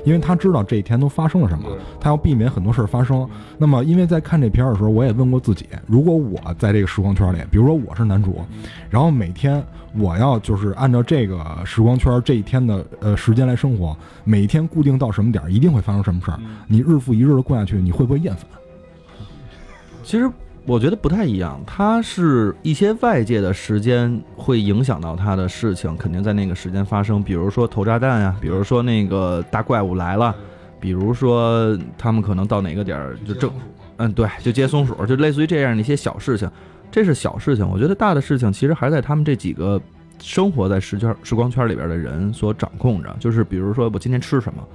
[0.05, 3.29] 因为她知道这一天都发生了什么，她要避免很多事儿发生。
[3.59, 8.45] 那么因为在看这片儿的时候，我也问过自己，如果我在这个时光圈里，比如说我是男主，
[8.89, 9.63] 然后每天。
[9.99, 16.39] 我要就是按照这个时光圈这一天的呃时间来生活，每天固定到什么点儿，一定会发生什么事儿。
[16.67, 18.47] 你日复一日的过下去，你会不会厌烦？
[20.05, 20.31] 其实
[20.65, 27.23] 我觉得不太一样，它是一些外界的时间会影响到它的事情，肯定在那个时间发生。
[27.23, 30.35] 比如说投炸弹呀，比如说那个大怪物来了，
[30.79, 33.51] 比如说他们可能到哪个点儿就正，
[33.97, 36.49] 嗯，对，就接松鼠，就类似于这样的一些小事情。
[36.91, 39.81] 这是小事情，我觉得大的事情其实还在他们这几个
[40.21, 43.15] 生活在时圈时光圈里边的人所掌控着。
[43.21, 44.67] 就是比如说，我今天吃什么，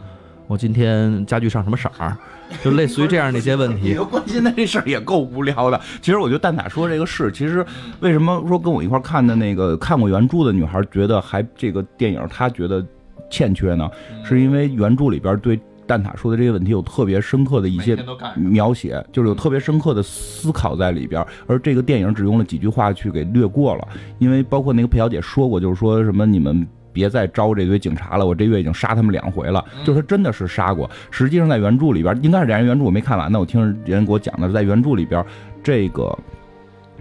[0.47, 2.15] 我今天家具上什么色儿，
[2.63, 3.95] 就类似于这样的一些问题。
[3.95, 5.81] 关心的这事儿也够无聊的。
[6.01, 7.65] 其实我觉得蛋塔说这个是，其实
[7.99, 12.85] 为什么说跟我一块看的那个看过原著的女孩觉得还这个电影她觉得
[13.29, 13.89] 欠缺呢？
[14.23, 15.59] 是因为原著里边对。
[15.85, 17.97] 蛋塔说的这些问题有特别深刻的一些
[18.35, 23.87] 描写，就是有特别深刻的思考在里边，而这个电影只用了几句话去给略过了。
[24.17, 30.89] 因为包括那个佩小姐说过，就是说什么你们别再招这堆警察了，我这月已经杀他们两回了，就是他真的是杀过。
[31.11, 35.25] 实际上在原著里边，应该是这人，原著我没看完呢，我听人给我讲的是，在原著里边，
[35.61, 36.17] 这个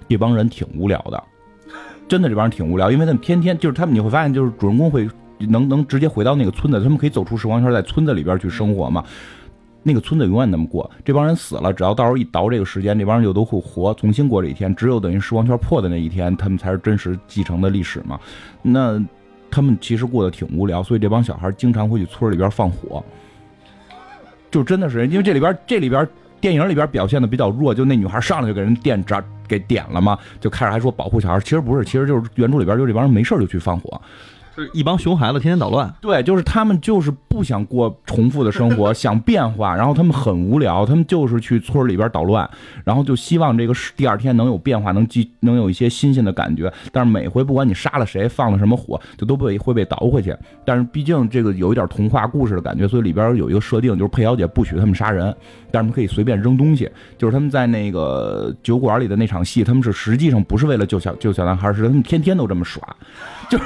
[0.08, 1.22] 这帮人挺无聊的，
[2.08, 5.08] 真的这帮人挺无聊，因为他们天天就是他们，你会发现就是主人公会。
[5.46, 9.04] 能能直接回到那个村子，他们可以走出时光圈，在村子里边去生活嘛？
[9.84, 14.72] 那个村子永远那么过，这帮人死了，只要到时候一倒这个时间，这帮人就都会活，重新过这一天。
[14.76, 18.16] 只有等于时光圈破的那一天，他们才是真实继承的历史嘛？
[18.62, 19.04] 那
[19.50, 23.04] 他们其实过得挺无聊，所以这帮小孩经常会去村里边放火，
[24.52, 26.06] 就真的是因为这里边这里边
[26.40, 34.00] 电影里边表现的比较弱，就那女孩上来就给人电着给点了嘛，就开始还说保护小孩，其实不是，其实就是原著里边就这帮人没事就去放火。
[34.54, 42.48] 是一帮熊孩子天天捣乱，对，就是他们就是不想过重复的生活， 想变化，然后他们很无聊，他们就是去村里边捣乱，
[42.84, 46.70] 然后就希望这个第二天能有变化，能继能有一些新鲜的感觉。
[46.90, 50.36] 但是每回不管你杀了谁，放了什么火，就都被会被倒回去。
[50.64, 55.34] 但是毕竟这个有一点童话故事的感觉，所以里边有一个设定，就是佩小姐不许他们杀人，
[55.70, 56.90] 但是他们可以随便扔东西。
[57.16, 62.82] 就是他们在那个酒馆里的那场戏，他们是实际上不是为了救小救小男孩，是他们天天都这么耍，
[63.48, 63.58] 就。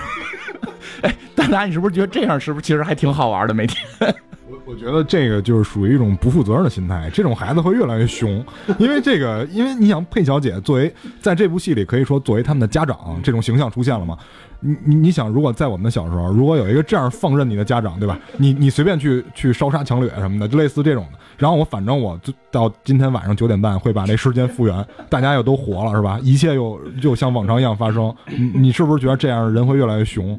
[1.02, 3.54] 哎，大达，你是不是觉得这样是不是其实还挺好玩的？
[3.54, 3.84] 每天，
[4.48, 7.10] 我我觉得这个就是属于一种不负责任的心态。
[7.12, 8.44] 这种孩子会越来越凶，
[8.78, 14.16] 因为这个，因为你想，佩小姐作为在这部戏里可以说作为他们的家长这种形象出现了嘛。
[14.60, 18.18] 你你你想，如果在我们小时候，如果有一个这样放任你的家长，对吧？
[18.38, 21.18] 你你随便去去烧杀抢掠什么的，就类似这种的。
[21.36, 26.18] 然后我反正我就到今天晚上九点半会把这时间复原，大家又都活了，是吧？
[26.22, 28.14] 一切又又像往常一样发生。
[28.26, 30.34] 你你是不是觉得这样人会越来越熊？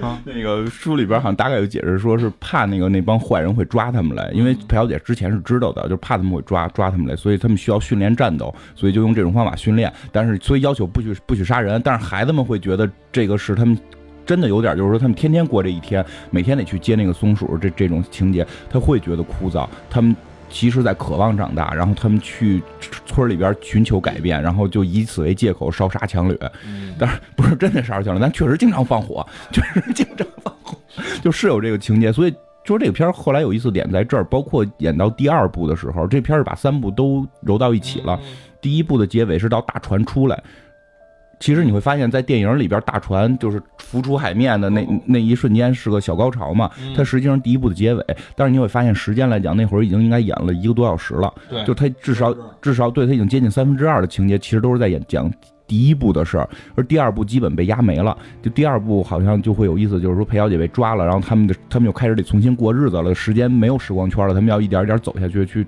[0.00, 9.92] 啊， 那个书里边好像大概有解释，说是怕那个那帮坏人会抓他们来，因为裴小姐之前是知道的，就怕他们会抓抓他们来，所以他们需要训练战斗，所以就用这种方法训练。
[10.10, 13.78] 但是所以要求不许不许杀人，但是孩子们会觉得这个是他们
[14.24, 20.16] 真的有点，就是说他们天天过这一天，每天得去接那个松鼠，这这种情节他会觉得枯燥，他们。
[20.52, 22.60] 其实，在渴望长大，然后他们去
[23.06, 26.36] 村里边寻求改变，然后就以此为借口烧杀抢掠。
[26.98, 30.76] 但是不是真的烧杀抢掠，但确实经常放火，确实经常放火，
[31.22, 32.12] 就是有这个情节。
[32.12, 32.34] 所以
[32.64, 38.18] 说这个片儿后来有意思点在这儿，包括演到第二部的时候，这片儿把三部都揉到一起了。
[38.60, 40.42] 第一部的结尾是到大船出来。
[41.40, 46.70] 其实你会发现，在电影里边，大船就是浮出海面的那那一瞬间是个小高潮嘛。
[46.94, 48.04] 它实际上第一部的结尾，
[48.36, 51.32] 但是你会发现时间来讲，那会儿已经应该演了一个多小时了。
[51.48, 55.32] 对，就它至少至少对它已经接近三分之二的情节，其实都是在演讲
[55.66, 58.14] 第一部的事儿，而第二部基本被压没了。
[58.42, 65.66] 就第二部好像就会有意思，就是说裴小姐被抓了，然后他们的他们就开始得重新过日子了，时间没有时光圈了，他们要一点一点走下去，去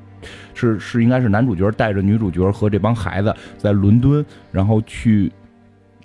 [0.52, 5.32] 是是应该是男主角带着女主角和这帮孩子在伦敦，然后去。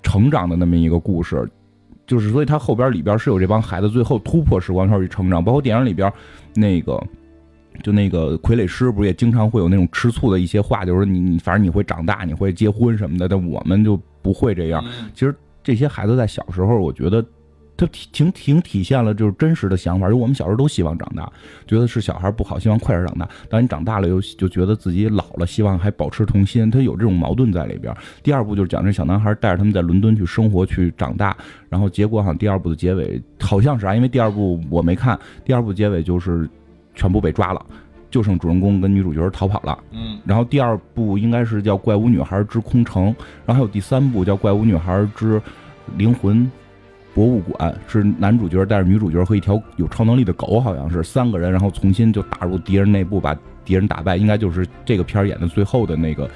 [0.02, 1.48] 成长的那么一个故事，
[2.06, 6.12] 就是所以他后边里边是有这帮孩子最后突破时光圈去成长，包括电影里边
[6.54, 7.02] 那个
[7.82, 14.84] 就那个傀儡师不是也经常会有那种吃醋的一些话，就是说你你反正你会长大，你会结婚什么的，但我们就不会这样。
[15.14, 17.24] 其实这些孩子在小时候，我觉得。
[17.78, 21.32] 他挺挺体现了就是真实的想法，因为我们小时候都希望长大，
[21.64, 23.28] 觉得是小孩不好，希望快点长大。
[23.48, 27.96] 当你长大了又就觉得自己老了，希望还保持童心，他有这种矛盾在里边。
[28.20, 31.36] 第二部就是讲这小男孩带着他们在伦敦去生活去长大，
[31.68, 36.50] 然后结果好像第二部的结尾好像是啊，因为第二部我没看，第二部结尾就是
[36.96, 37.64] 全部被抓了，
[38.10, 39.78] 就剩主人公跟女主角逃跑了。
[39.92, 43.04] 嗯，然后第二部应该是叫《怪物女孩之空城》，
[43.46, 45.40] 然后还有第三部叫《怪物女孩之
[45.96, 46.38] 灵魂》。
[47.18, 54.16] 博物馆是男主角带着女主角和一条有超能力的狗，好像是三个人，然后重新就打入敌人内部，把敌人打败。
[54.16, 56.30] 应该就是这个片儿演的最后的那个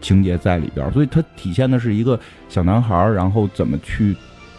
[0.00, 2.16] 情节在里边，所以它体现的是一个
[2.48, 4.14] 小男孩，然后怎么去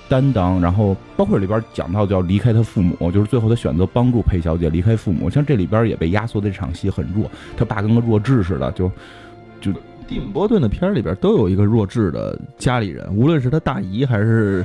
[0.09, 5.29] 担当，然后包括里边讲到叫离开他父母，就是最后他选择帮助佩小姐离开父母。
[5.29, 8.91] 像这里边也被压缩的这场戏很弱，他爸跟个弱智似的，就
[9.61, 9.71] 就。
[10.07, 14.63] 蒂姆·波顿的片儿里边都有一个弱智的家里人，无论是他大姨还是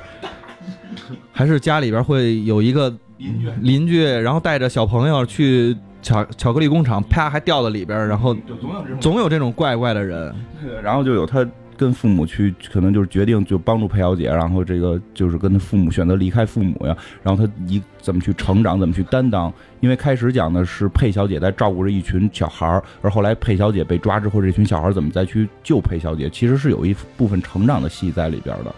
[1.33, 10.35] 还是家里边会有一个邻居，邻居，然后带着小朋友去巧巧克力工厂，啪还掉到里边，然后总有这种总有这种怪怪的人，
[10.83, 11.47] 然后就有他。
[11.81, 19.51] 跟父母去，可能就是决定就帮助佩小姐，然后这个就是跟他父母选择离开父母呀，然后他一怎么去成长，怎么去担当。
[19.81, 28.75] 因为开始讲的是佩小姐在照顾着一群小孩儿，而后来佩小姐被抓之后，这群小孩怎么再去救佩小姐，其实是有一部分成长的戏在里边的。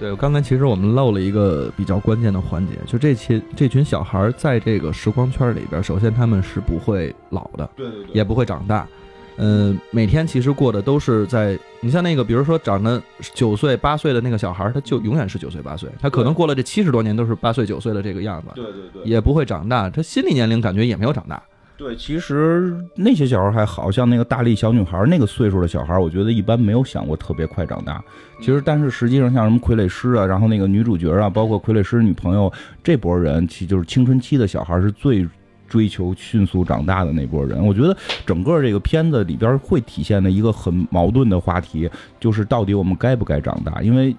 [0.00, 8.88] 对，刚才其实我们漏了一个比较关键的环节，就这群这群小孩在这个时光圈里边，首先他们是不会老的，对对对，也不会长大。
[9.36, 13.02] 嗯，每天其实过的都是在你像那个，比如说长得
[13.34, 21.42] 九岁八岁的那个小孩，他就永远是九岁八岁，他可能过了这七十多年都是八岁九岁的这个样子，对对对，也不会长大，他心理年龄感觉也没有长大。
[21.80, 28.04] 对，其实那些小孩还好像那个大力小女孩那个岁数的小孩，我觉得一般没有想过特别快长大。
[28.42, 32.52] 其实，但是实际上像什么傀儡师啊，然后那个女主角啊，包括傀儡师女朋友
[32.84, 35.26] 这波人，其就是青春期的小孩是最。
[35.70, 43.80] 追求迅速长大的那波人，我觉得整个这个片子里边会体现的一个很矛盾的话题，就是到底我们该不该长大？
[43.80, 44.16] 因为，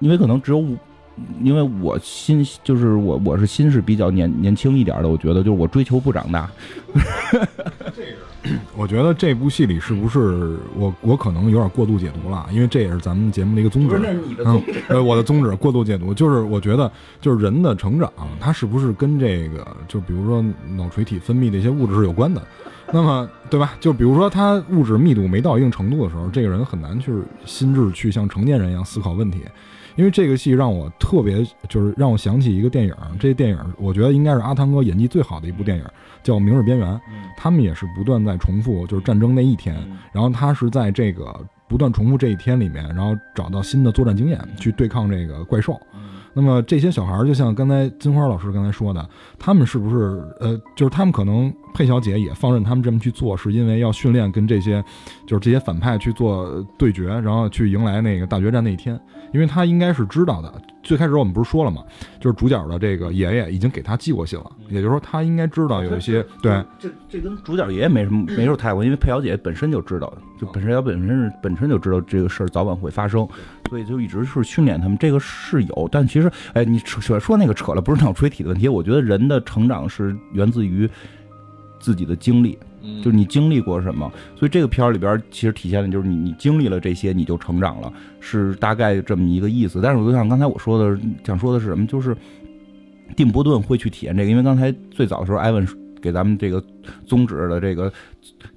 [0.00, 0.64] 因为可能只有，
[1.42, 6.50] 因为我心就是我我是心是比较年年轻一点的，我觉得就是我追求不长大。
[7.94, 13.98] 这个，我我觉得这部戏里是不是我我可能有点过度解读了，因为这也是咱们节目的一个宗旨。
[14.28, 16.88] 你的嗯，呃，我的宗旨过度解读，就是我觉得
[17.20, 20.40] 就是人的成长，它是不是跟这个就比如说
[20.76, 22.40] 脑垂体分泌的一些物质是有关的？
[22.92, 23.74] 那么对吧？
[23.80, 27.12] 就比如说他物质密度没到一定程度的时候，这个人很难去
[27.44, 29.40] 心智去像成年人一样思考问题。
[29.96, 35.84] 因为这个戏让我特别就是让我想起一个电影，这电影我觉得应该是阿汤哥演技最好的一部电影，
[36.22, 36.88] 叫《明日边缘》。
[37.36, 39.76] 他们也是不断在重复，就是战争那一天，
[40.12, 41.34] 然后他是在这个
[41.68, 45.80] 不断重复这一天里面，然后找到新的作战经验去对抗这个怪兽。
[46.36, 49.08] 那么这些小孩儿，就像刚才金花老师刚才说的，
[49.38, 54.84] 他们是不是呃，就是他们可能佩小姐也放任他们这么去做，是因为要训练跟这些，
[55.26, 59.00] 就是这些反派去做对决，然后去迎来那个大决战那一天，
[59.32, 60.52] 因为他应该是知道的。
[60.86, 61.82] 最开始我们不是说了吗？
[62.20, 66.64] 就是主角的这个爷爷已经给他寄过信了，也就是说他应该知道有一些对。
[66.78, 73.28] 这这跟主角爷爷没什么没什么太关系，因为佩小姐本身就知道，就本身要本身是本身就知道这个事儿早晚会发生，
[73.68, 74.96] 所以就一直是训练他们。
[74.96, 78.68] 这个是有，但其实哎，你扯说那个扯了，不是脑垂体的问题。
[78.68, 80.88] 我觉得人的成长是源自于
[81.80, 82.56] 自己的经历。
[83.02, 89.80] 就是你经历过什么，所以这个片儿里边其实体现的就是你你经历了这些，你就成长了，是大概这么一个意思。
[89.82, 92.16] 但是我就像刚才我说的，想说的是什么，就是
[93.14, 95.66] 蒂姆·波顿会去体验这个，因为刚才最早的时候，艾文
[96.00, 96.62] 给咱们这个
[97.06, 97.92] 宗旨的这个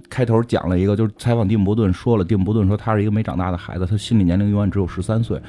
[0.08, 5.40] 开头讲了一个，就是采访蒂姆·波顿说了，蒂姆·波顿说他是一个没长大的孩子，他心理年龄永远只有十三岁。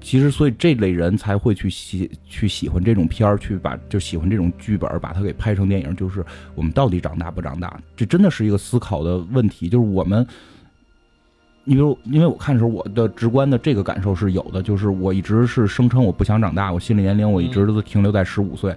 [0.00, 5.94] 其实，所以这类人才会去喜去喜欢这种片儿，去把就喜欢这种剧本，把它给拍成电影。
[5.96, 6.24] 就是
[6.54, 7.78] 我们到底长大不长大？
[7.96, 9.68] 这真的是一个思考的问题。
[9.68, 10.26] 就是我们，
[11.64, 14.62] 你比如，因为我看的时候，我的直观的这个感受是有的。
[14.62, 18.74] 就是我一直是声称我不想长大，我心理年龄我一直都停留在十五岁。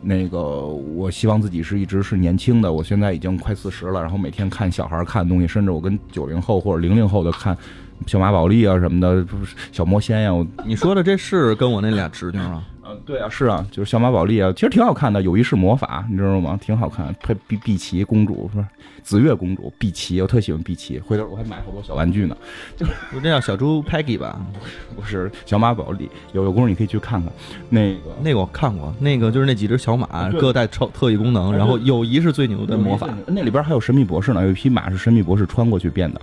[0.00, 2.72] 那个，我希望自己是一直是年轻的。
[2.72, 7.58] 我现在已经快四十了，然后每天看小孩看的东西，甚至我跟九零后或者零零后的看。
[8.06, 9.24] 小马宝莉啊什么的，
[9.72, 10.32] 小魔仙呀，
[10.64, 12.62] 你说的这是跟我那俩侄女啊？
[12.82, 16.58] 啊，对啊，是啊，就是小马宝莉啊，其实挺好看的，有一世魔法，你知道吗？
[16.60, 18.68] 挺好看，配碧碧琪公主是吧？
[19.02, 22.36] 紫月公主，碧琪，我特喜欢碧琪，回头我还买好多小玩具呢。
[22.76, 22.86] 就
[23.20, 24.40] 这叫小猪 Peggy 吧？
[24.94, 27.32] 不是小马宝莉，有有功夫你可以去看看。
[27.68, 33.08] 那个那个我看过，那个就是那几只小马各带超特异功能，然后友谊是最牛的魔法。
[33.26, 36.20] 那里边还有神秘博士呢，有一匹马是神秘博士穿过去变的，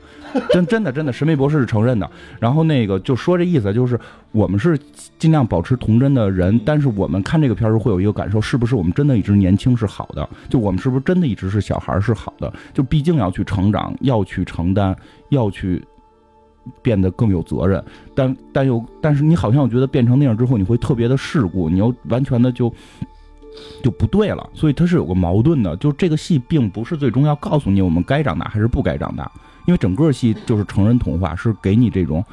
[0.51, 2.09] 真真的真的，神秘博士是承认的。
[2.39, 3.99] 然后那个就说这意思，就是
[4.31, 4.79] 我们是
[5.17, 10.27] 尽量保持童真的人，但是我们看这个片儿时会有一个感受，是不是我们真的一直年轻是好的？
[10.49, 12.51] 就我们是不是真的一直是小孩是好的？
[12.73, 14.95] 就毕竟要去成长，要去承担，
[15.29, 15.83] 要去
[16.81, 22.73] 变得更有责任，但但又但是你好像我觉得变成那样之后，你会特别的世故，你又完全的就
[23.83, 25.75] 就不对了，所以它是有个矛盾的。
[25.77, 29.31] 就这个戏并不是最终要告诉你我们该长大还是不该长大，
[29.65, 32.23] 因为整个戏就是成人童话，是给你这种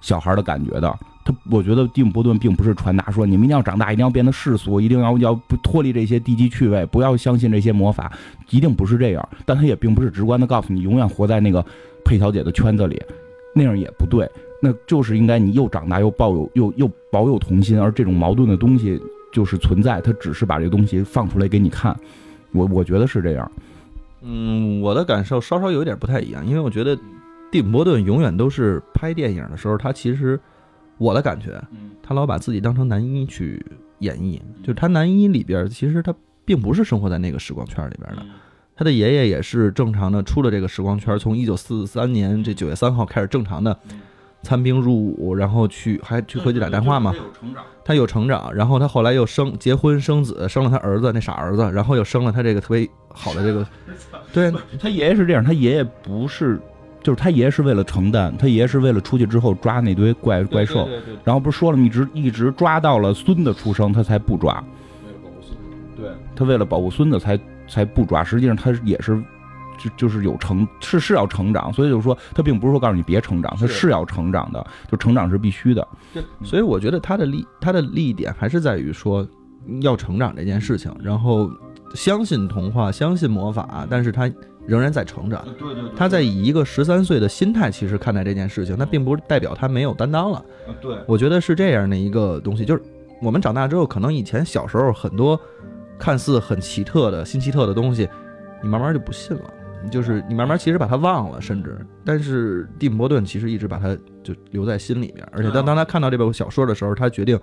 [0.00, 0.98] 小孩的感觉的。
[1.24, 8.10] 他我觉得蒂姆·波顿并不是传达说你们一定要长大，一定要变得世俗，一定要要不脱离这些低级趣味，不要相信这些魔法，
[8.50, 9.28] 一定不是这样。
[9.46, 11.64] 但他也并不是直观的告诉你永远活在那个
[12.04, 13.00] 佩小姐的圈子里，
[13.54, 14.28] 那样也不对。
[14.60, 19.00] 那就是应该你又长大又抱有又又保有童心，而这种矛盾的东西
[19.32, 21.96] 就是存在，他只是把这个东西放出来给你看。
[22.50, 23.52] 我我觉得是这样。
[24.22, 26.98] 嗯，我的感受稍稍有点不太一样，因为我觉得
[27.52, 30.40] 蒂姆·波顿永远都是拍电影的时候，他其实。
[31.02, 31.60] 我的感觉，
[32.00, 33.64] 他老把自己当成男一去
[33.98, 38.22] 演绎，就是他男一里边，其实他并不是生活在那个时光圈里边的，
[38.76, 43.76] 他的爷爷也是正常的出了这个时光圈，从一九四三年这九月三号开始正常的
[44.42, 47.12] 参兵入伍，然后去还去回去打电话嘛，
[47.84, 53.66] 他有成长，然后他后来又生结婚生子，生了他儿子那傻儿子，然后又生了他这个特别好的这个，
[54.32, 56.60] 对他爷爷是这样，他爷爷不是。
[57.02, 60.88] 就是他爷爷是为了承担，他爷爷是为了出去之后抓那堆怪怪兽，
[61.24, 64.62] 然后不是说了吗，一直一直抓到了孙子出生，他才不抓。
[65.04, 68.22] 为了保护孙子对，他为了保护孙子才才不抓。
[68.22, 69.20] 实际上他也是，
[69.76, 75.86] 就就是有成是是要成长，所以就是说他并不是说告诉你别成长，他是要成长的，就成长是必须的。
[76.44, 79.26] 所以我觉得他的利他的利益点还是在于说
[79.80, 81.50] 要成长这件事情，然后
[81.96, 84.30] 相信童话，相信魔法，但是他。
[84.66, 90.44] 仍然在成长，对对，他在以一个十三岁的心态其实看待这件事情，那并不是代表他没有担当了。
[90.80, 92.82] 对，我觉得是这样的一个东西，就是
[93.20, 95.38] 我们长大之后，可能以前小时候很多
[95.98, 98.08] 看似很奇特的新奇特的东西，
[98.62, 99.52] 你慢慢就不信了，
[99.90, 107.36] 就是你慢慢其实把它忘了，甚至，但是蒂姆·波顿其实一直把它就留在心里面，而且当当他看到这本小说的时候，他决定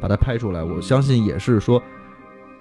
[0.00, 1.82] 把它拍出来，我相信也是说。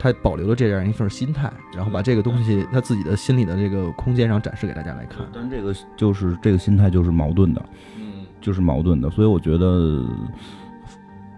[0.02, 5.24] 他保留了这样一份心态，然后把这个东西他自己的心里的这个空间上展示给大家来看。
[5.32, 7.64] 但这个就是这个心态就是矛盾的，
[7.98, 10.04] 嗯，就是矛盾的，所以我觉得，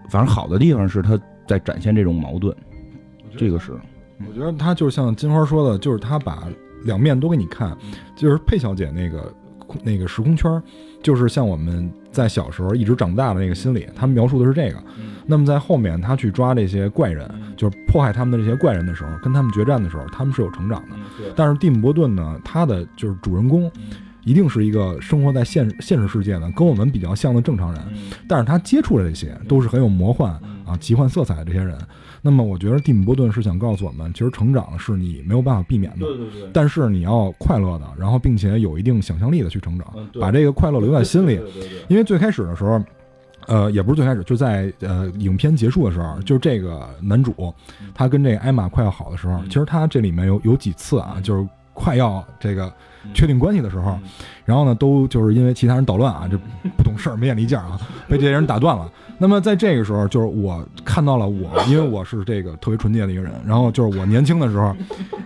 [0.08, 2.56] 反正好的地方是他在展现这种矛盾，
[3.36, 3.72] 这个是。
[4.26, 6.48] 我觉得他就是像金花说的，就是他把
[6.84, 7.76] 两面都给你看，
[8.16, 9.34] 就是佩小姐那个
[9.82, 10.62] 那个时空圈，
[11.02, 14.82] 就是像我们在小时候一直长大的那个心理，他们描述的是这个。
[15.26, 20.96] 那么在后面他去抓这些怪人，就是迫害他们的这些怪人的时候，跟他们决战的时候，他们是有成长的。
[21.34, 23.70] 但是蒂姆·伯顿呢，他的就是主人公，
[24.24, 27.82] 一定是一个生活在现现实世界的，跟我们比较像的正常人。
[28.28, 30.32] 但是他接触的这些都是很有魔幻
[30.66, 31.78] 啊、奇幻色彩的这些人。
[32.26, 41.36] 那么我觉得蒂姆·伯顿是想告诉我们，其实成长是你没有办法避免的，对对对，但是你要快乐的，然后并且有一定想象力的去成长，嗯把这个快乐留在心里。
[41.36, 41.84] 对对对。
[41.88, 42.82] 因为最开始的时候，
[43.46, 47.52] 呃，也不是最开始，就在呃影片结束的时候，就是这个男主
[47.94, 49.44] 他跟这个艾玛快要好的时候，嗯。
[49.48, 52.66] 其实他这里面有有几次啊，就是快要这个
[53.04, 53.98] 嗯确定关系的时候，
[54.44, 56.38] 然后呢，都就是因为其他人捣乱啊，这
[56.76, 57.78] 不懂事儿、没眼力见儿啊，
[58.08, 58.90] 被这些人打断了。
[59.16, 64.74] 那么在这个时候，就是我看到了我， 因为我是这个特别纯洁的一个人，然后就是我年轻的时候，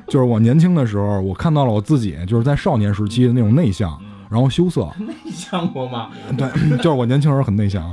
[0.09, 3.99] 就是我年轻的时候，我看到了我自己，就是在少年时期的那种内向，
[4.31, 6.09] 然后羞涩，内向过吗？
[6.37, 7.93] 对，就是我年轻时候很内向，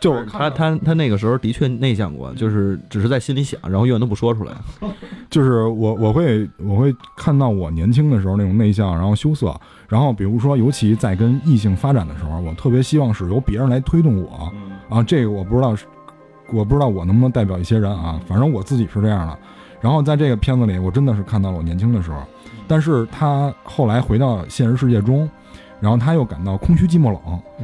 [0.00, 4.52] 就是他他他那个时候的确内向过，就是只是在心里想，然后永远都不说出来。
[5.30, 9.54] 就是我我会我会看到我年轻的时候那种内向，然后羞涩，
[9.88, 14.50] 然后比如说，尤其在跟异性发展的时候，我特别希望是由别人来推动我
[14.88, 15.84] 啊，这个我不知道是，
[16.52, 19.38] 我不知道我能不能代表一些人啊，反正我自己是这样的。
[19.80, 22.20] 然后在这个片子里，我真的是看到了我年轻的时候，
[22.66, 25.28] 但是他后来回到现实世界中，
[25.80, 27.20] 然后他又感到空虚、寂寞、冷。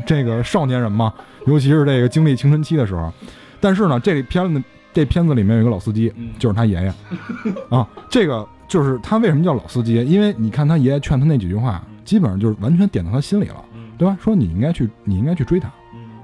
[0.06, 1.12] 这个少年人嘛，
[1.46, 3.12] 尤其是这个经历青春期的时候，
[3.60, 4.62] 但是呢，这片子
[4.92, 6.92] 这片子里面有一个老司机，就是他爷爷
[7.70, 7.88] 啊。
[8.08, 9.94] 这个就是他为什么叫老司机？
[10.04, 13.64] 因为你看他爷爷劝他那几句话，基本上就是完全点到他心里了，
[13.98, 14.16] 对吧？
[14.22, 15.70] 说你应该去，你应该去追他，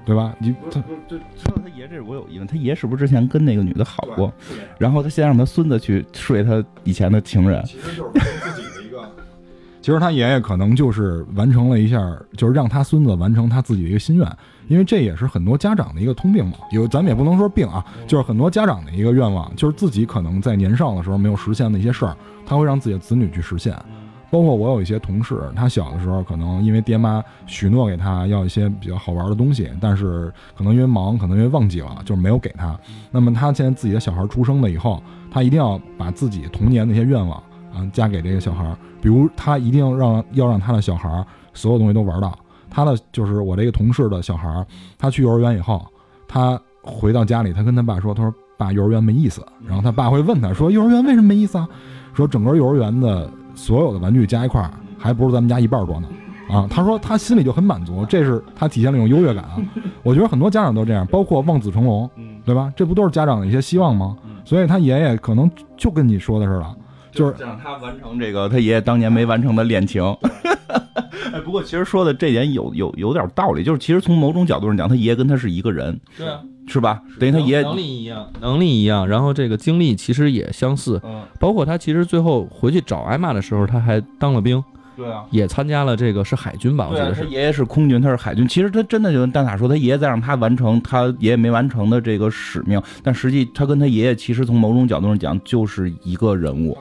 [0.05, 0.33] 对吧？
[0.39, 4.31] 你他就说到他爷这，我有疑问，他爷是不是之前跟那个女的好过？
[4.77, 7.63] 然后他先让他孙子去睡他以前的情人？
[7.65, 8.70] 其实就是自己的一个。
[9.81, 11.99] 其实他爷爷可能就是完成了一下，
[12.37, 16.53] 就是让他孙子完成他自己的一个心愿，因为这也是很多家长的一个通病嘛。
[16.71, 22.15] 有咱们也不能说病啊，就是很多家长的一个愿望，就是自己可能在年少的时候没有实现的一些事儿，
[22.45, 23.75] 他会让自己的子女去实现。
[24.29, 32.79] 包括我有一些同事，他小的时候可能因为爹妈许诺给他要一些比较好玩的东西，但是可能因为忙，可能因为忘记了，就是没有给他。
[33.11, 42.37] 那么他现在自己的小孩出生了以后，他一定要把自己童年那些愿望啊加给这个小孩儿，比如他一定要让要让他的小孩儿所有东西都玩到。
[42.69, 44.65] 他的就是我这个同事的小孩儿，
[44.97, 45.85] 他去幼儿园以后，
[46.27, 49.45] 他回到家里，他跟他爸说，他说爸，幼儿园没意思。
[49.67, 51.67] 然后他爸会问他说，幼儿园为什么没意思啊？
[52.13, 56.07] 说整个幼儿园的所有的玩具加一块儿，还不如咱们家一半多呢。
[56.49, 59.57] 啊，他说他心里就很满足，这是他体现了一种优越感啊。
[60.03, 62.09] 我觉得很多家长都这样，包括望子成龙，
[62.45, 62.71] 对吧？
[62.75, 64.17] 这不都是家长的一些希望吗？
[64.45, 66.75] 所以他爷爷可能就跟你说的似的，
[67.11, 70.03] 就是让他完成这个他爷爷当年没完成的恋情。
[71.33, 77.01] 哎，不过其实说的这点有有有点道理，就是其实从某种角度上讲，他爷爷跟他是一个人，对啊，是吧？
[77.19, 84.61] 等于他爷爷能力一样，能力一样，然后这个经历其实也相似，嗯，包括他其实最后回去找艾玛的时候，他还当了兵，
[84.95, 85.25] 对啊。
[85.29, 87.23] 也参加了这个是海军吧，我对啊，记得是。
[87.23, 88.47] 他爷爷是空军，他是海军。
[88.47, 96.77] 其实他真的就跟蛋塔说，他爷爷在让他完成他爷爷没完成的这个使命，但实际他跟他爷爷其实从某种角度上讲就是一个人物。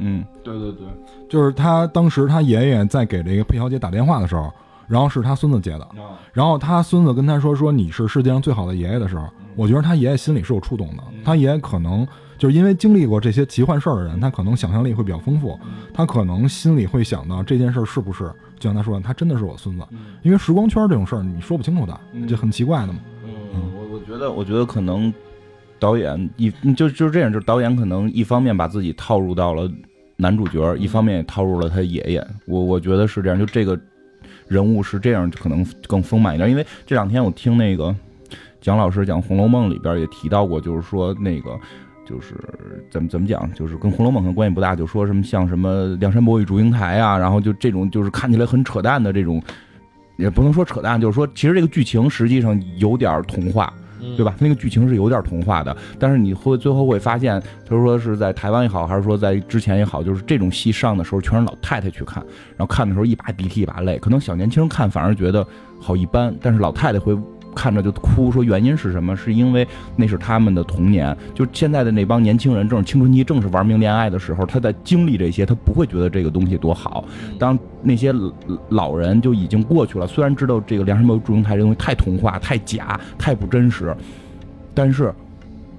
[0.00, 0.86] 嗯，对对对，
[1.28, 4.48] 就是他当时他爷爷在给这个佩小姐打电话的时候，
[4.86, 5.88] 然后是他孙子接的，
[6.32, 11.02] 然后他孙子跟他说说你是世界上最好的爷爷的时候，我觉得他爷爷心里是有触动的。
[11.24, 12.06] 他爷爷可能
[12.38, 15.58] 就是因为经历过这些奇幻事儿的人，他可能想象力会比较丰富，
[15.92, 18.24] 他可能心里会想到这件事儿是不是
[18.58, 19.84] 就像他说的，他真的是我孙子，
[20.22, 23.00] 因为时光圈这种事儿你说不清楚的，就很奇怪的嘛。
[23.24, 25.12] 嗯，我我觉得，我觉得可能
[25.80, 29.68] 导演一就就是这样，就是导演可能一方面把自己套入到了
[30.16, 32.24] 男主角，一方面也套入了他爷爷。
[32.46, 33.76] 我我觉得是这样，就这个
[34.46, 36.48] 人物是这样，可能更丰满一点。
[36.48, 37.92] 因为这两天我听那个
[38.60, 41.50] 蒋老师讲《红楼梦》里边也提到过，就是说那个。
[42.08, 42.34] 就是
[42.90, 49.42] 怎么怎么讲，就是跟《红楼梦》可能关系不大，就说什么像什么梁山伯与祝英台啊，然后就这种就是看起来很扯淡的这种，
[50.16, 53.70] 也不能说扯淡，就是说其实这个剧情实际上有点童话，
[54.16, 54.34] 对吧？
[54.38, 57.38] 那个剧情是有点童话的，但是你会最后会发现，
[57.68, 62.24] 他说是在台湾也好，还是说在之前也好，就是这种戏上的时候全是老太太去看，
[62.56, 65.46] 然后看的时候一把鼻涕一把泪，可能小年轻看反而觉得
[65.78, 67.14] 好一般，但是老太太会
[67.58, 69.16] 看着就哭，说原因是什么？
[69.16, 77.04] 是因为那是他们的童年，就现在的那帮年轻人正是青春期，正是玩命恋爱的时候，他在经历这些，他不会觉得这个东西多好。
[77.36, 78.14] 当那些
[78.68, 83.92] 老人就已经过去了，虽然知道这个梁山伯祝英台这东西太童话、太假、太不真实，
[84.72, 85.12] 但是。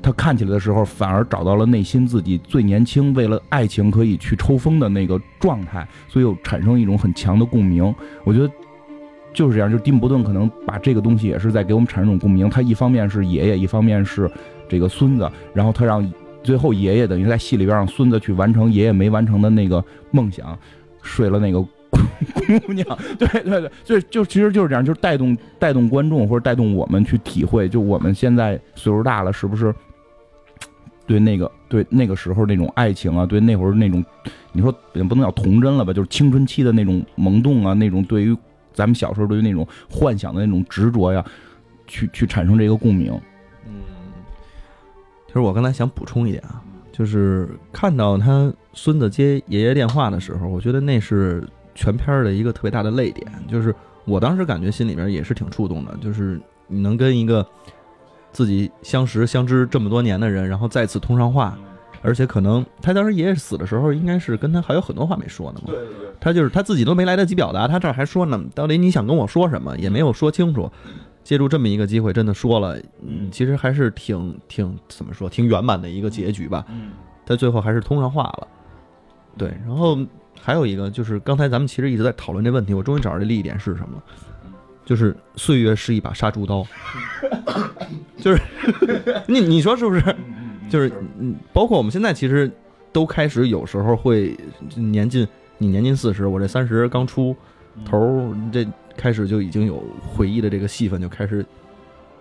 [0.02, 7.94] 他看起来的时候，反而找到了内心自己最年轻，为了爱情可以去抽风的那个状态，所以又产生一种很强的共鸣。
[8.24, 8.50] 我觉得
[9.34, 12.50] 就是这样，就是蒂姆·伯顿可能把这个东西也是在给我们产生一种共鸣。
[12.50, 14.30] 他一方面是爷爷，一方面是
[14.68, 16.14] 这个孙子，然后他让
[16.44, 20.58] 最后爷爷等于在戏里边让孙子去完成爷爷没完成的那个梦想，
[21.02, 22.86] 睡了那个姑娘。
[23.18, 29.74] 对对对，就就其实就是这样，就是带动带动观众或者带动我们去体会，就我们现在岁数大了，是不是？
[31.06, 34.06] 对那个，对那个时候那种爱情啊，对那会儿那种，
[34.52, 38.38] 你说也不能叫童真了吧，就是青春期的那种萌动啊，那种对于
[38.80, 41.24] 咱们小时候对于那种幻想的那种执着呀，
[41.86, 43.12] 去去产生这个共鸣。
[43.68, 43.74] 嗯，
[45.28, 53.76] 其实我刚才想补充一点啊，就是看到他孙子接爷爷电话的时候，我觉得那是全片的一个特别大的泪点，就是
[54.06, 57.46] 我当时感觉心里面也是挺触动的，就是你能跟一个。
[58.32, 61.58] 自己相识相知这么多年的人，然后再次通上话，
[62.02, 65.68] 而且可能他当时爷爷死的时候，应该是跟他还有很多话没说呢嘛。
[65.68, 70.72] 对对对，他就是他自己都没来得及表达，他这儿还说呢，到底你想跟我说什么，也没有说清楚。
[71.22, 72.76] 借助这么一个机会，真的说了，
[73.06, 76.66] 嗯，其实还是挺挺怎么说，挺圆满的一个结局吧。
[76.70, 76.92] 嗯，
[77.26, 78.48] 他最后还是通上话了。
[79.38, 80.00] 对，然后
[80.42, 84.04] 还有一个就是刚才咱们其实一直在讨论这问题，我终于找着这利益点是什么了。
[84.86, 86.66] 就是岁月是一把杀猪刀，
[88.18, 88.42] 就是
[89.28, 90.02] 你你说是不是？
[90.70, 92.52] 就是嗯，包括我们现在其实
[92.92, 94.38] 都开始有时候会
[94.76, 97.36] 年近你年近四十，我这三十刚出
[97.84, 98.66] 头，这
[98.96, 101.46] 开始就已经有回忆的这个戏份就开始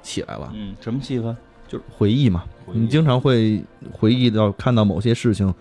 [0.03, 0.53] 起来了。
[0.55, 1.37] 嗯，什么戏份？
[1.69, 5.55] 就是回忆嘛，你经常会回忆到看到某些事情。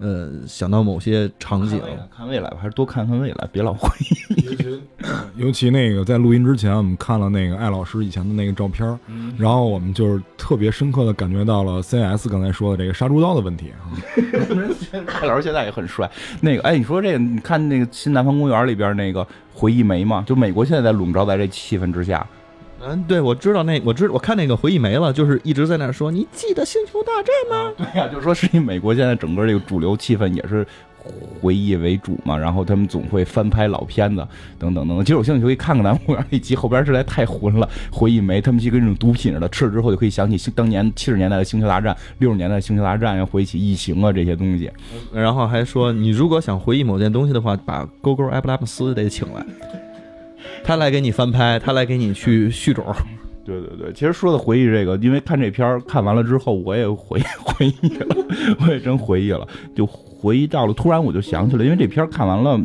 [0.00, 1.78] 呃，想到某些场景，
[2.16, 4.46] 看未来吧，还是多看看未来，别老回忆。
[4.46, 4.82] 尤其
[5.36, 8.98] 尤其那个在录音之前，我们看了那个艾老师以前的那个照片，
[9.36, 13.92] 然后我们就是特别深刻的感觉到了 CS 刚才说的这个杀猪刀的问题啊。
[15.20, 16.10] 艾老师现在也很帅。
[16.40, 22.26] 那个，哎，你说这个，你看那个新南方公园里边那个回忆梅嘛，就美国现在在笼罩在这气氛之下。
[22.82, 27.72] 嗯，对，我知道那，我知我看那个回忆没了，就是一直在那说，你记得星球大战吗？
[27.76, 30.66] 对呀，就是说，是因美国现在整个这个主流气氛也是
[31.40, 34.26] 回忆为主嘛，然后他们总会翻拍老片子
[34.58, 35.04] 等等等等。
[35.04, 37.68] 其实我兴趣可以看看咱们公园那集，后边实在太混了。
[37.92, 44.70] 回忆没，他们就跟那种毒品似的，吃了之后就可以想起当年七十年代的星球大战，六十年代的星球大战，要回忆起异形啊这些东西。
[45.12, 49.44] 然后还说，你如果想回忆某件东西的话，把勾勾埃布拉姆斯得请来。
[50.64, 52.84] 他来给你翻拍，他来给你去续种。
[53.42, 58.16] 对对对，其实说的回忆这个，因为看这片儿看完了之后，我也回忆 回忆了，
[58.60, 60.72] 我也真回忆了，就回忆到了。
[60.72, 62.60] 突然我就想起来，因为这片儿看完了，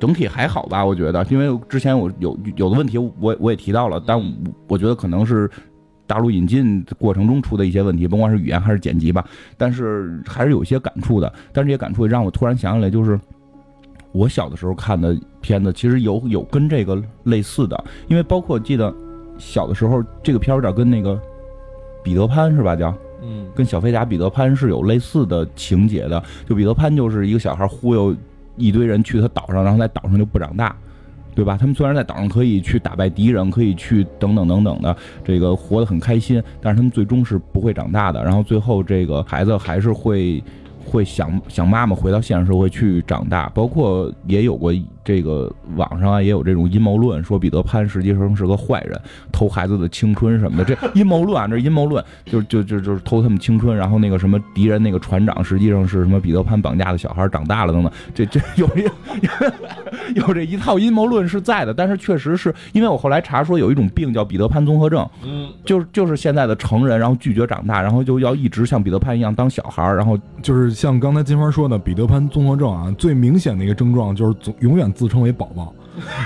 [0.00, 0.84] 整体还好吧？
[0.84, 4.18] 我觉得，因为之前我有有的问题，我我也提到了，但
[4.66, 5.48] 我觉得可能是
[6.06, 9.24] 大陆引进过程中出的一些问题，甭管是语言还是剪辑吧，
[9.56, 11.32] 但是还是有些感触的。
[11.52, 13.20] 但是这些感触也让我突然想起来，就是。
[14.14, 18.94] 我小的时候看的片子，其实有有跟这个类似的，因为包括记得
[19.38, 21.20] 小的时候，这个片儿有点跟那个
[22.00, 22.76] 彼得潘是吧？
[22.76, 26.22] 叫嗯，跟小飞侠彼得潘是有类似的情节的。
[26.48, 28.14] 就彼得潘就是一个小孩忽悠
[28.56, 30.76] 一堆人去他岛上，然后在岛上就不长大，
[31.34, 31.56] 对吧？
[31.58, 38.22] 他们虽然在岛上可以去打败敌人，可以去等等等等的，这个活得很开心，但是他们最终是不会长大的。
[38.22, 40.40] 然后最后这个孩子还是会。
[40.84, 44.72] 会想想妈妈回到现实社会去长大，包括也有过
[45.04, 49.00] 这个网上啊也有这种阴谋论，说彼得潘实际上是个坏人，
[49.30, 50.64] 偷孩子的青春什么的。
[50.64, 53.76] 这 阴谋论啊，这阴谋论，就就就就是偷他们青春。
[53.76, 57.92] 然后那个什么敌人那个船长实际上是什么彼得潘绑架的小孩长大了等等。
[58.14, 58.84] 这这有一
[60.18, 70.74] 有这一套阴谋论是在的，但是确实是因为我后来查说有一种病叫彼得潘综合症，嗯，就是就是现在的成人，然后拒绝长大，然后就要一直像彼得潘一样当小孩，然后就是。
[70.74, 75.74] 像刚才金花说的，彼得潘综合症啊，最明显的一个症状就是总永远自称为宝宝。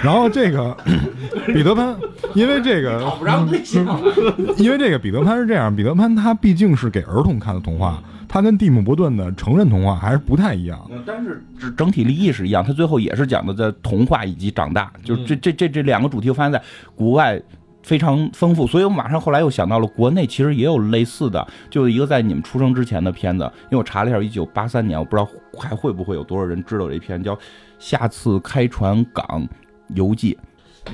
[0.03, 0.77] 然后这个
[1.47, 1.97] 彼得潘，
[2.35, 4.01] 因为这个不让对象，
[4.59, 10.81] 因为这个彼得潘是这样，彼得潘他毕竟是给儿童看的童话，他跟蒂姆·伯顿的成人童话还是不太一样。
[11.05, 16.63] 但是整整体利益是一样，他最后也是讲的在童话以及长大，就是这这这这两个主题，我发现在
[16.95, 17.41] 国外。
[17.85, 27.35] 非常丰富，所以我马上后来又想到了国内其实也有类似的，就一个在你们出生之前的片子，因为我查了一下，一九八三年，我不知道还会不会有多少人知道这片叫
[27.79, 29.47] 《下次开船港
[29.95, 30.37] 游记》。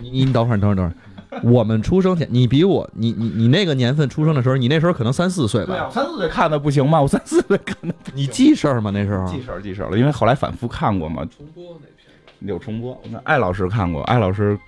[0.01, 5.74] 你你等会儿，等会儿，等会儿，我们出生前，你比我，你你你那个年份出生的时候，你那时候可能三四岁吧？
[5.74, 7.01] 对啊，我三四岁看的不行吗？
[7.01, 8.91] 我三四岁看的你记事儿吗？
[8.93, 13.01] 那时候记事儿记事儿了，因为后来反复看过嘛，重播那片有重播。
[13.11, 14.59] 那艾老师看过，艾老师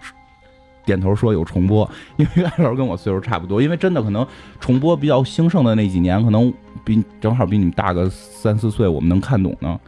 [0.84, 4.24] 点头说有重播，因为艾老师跟我岁数差不多，因为真的可能
[4.60, 6.52] 重播比较兴盛的那几年，可能
[6.84, 9.78] 比正好比你们大个三四岁，我们能看懂呢。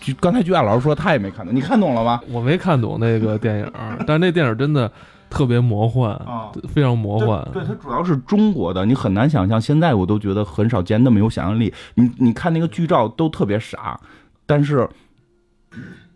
[0.00, 2.20] 就刚才据艾老师说，他也没看懂，你看懂了吗？
[2.30, 3.72] 我没看懂那个电影，
[4.06, 4.90] 但是那电影真的
[5.28, 7.46] 特别魔幻，啊，非常魔幻。
[7.52, 9.60] 对，它主要是中国的，你很难想象。
[9.60, 11.72] 现在我都觉得很少见那么有想象力。
[11.94, 14.00] 你你看那个剧照都特别傻，
[14.46, 14.88] 但是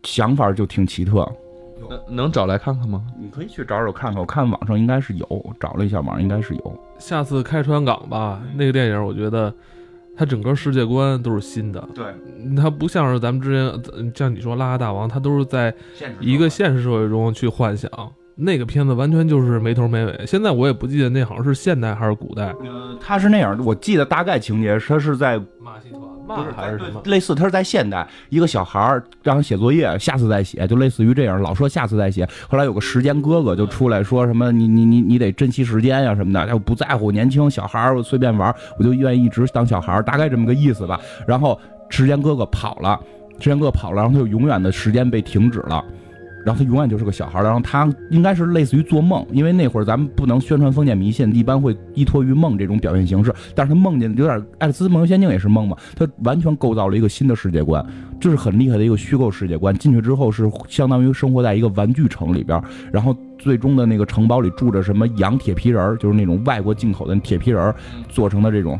[0.03, 1.31] 想法就挺奇特。
[1.87, 3.05] 能能找来看看吗？
[3.21, 6.81] 你可以去找找看看，我看网上应该是有，找了一下网上应该是有。
[6.99, 9.53] 下次开川港吧，那个电影我觉得
[10.17, 12.05] 它整个世界观都是新的，对，
[12.57, 15.75] 它不像是咱们之前呃像你说《拉拉大王》，它都是在
[16.21, 17.91] 一个现实社会中去幻想。
[18.37, 20.25] 那个片子完全就是没头没尾。
[20.27, 22.53] 现在我也不记得那好像是现代还是古代。
[22.65, 27.01] 呃，他是那样，我记得大概情节，他是在马戏团不是还是什么？
[27.05, 32.27] 类似，他是在现代，一个小孩儿让他写作业，下次再写，就类似于这样，老说下次再写。
[32.49, 41.01] 后来有个时间哥哥就出来说什么，你你你你得珍惜时间呀什么的，他不在乎年轻小孩儿，我随便玩，我就愿意一直当小孩儿，大概这么个意思吧。
[41.27, 41.59] 然后
[41.89, 42.99] 时间哥哥跑了，
[43.39, 45.85] 时间哥哥跑了，然后他就永远的时间被停止了。
[46.45, 53.35] 然后他永远就是个小孩儿，然后他应该是类似于做梦，因为那会儿咱们不能宣传封建迷信，一般会依托于梦这种表现形式。
[53.55, 57.85] 但是他梦见有点《爱丽丝梦游仙境》也是梦嘛，他完全构造了一个新的世界观，
[58.21, 59.75] 这是很厉害的一个虚构世界观。
[59.79, 67.75] 进去之后是相当于生活在一个玩具城里边，然后最终的那个城堡里住着什么洋铁皮人儿，就是那种外国进口的铁皮人儿
[68.09, 68.79] 做成的这种，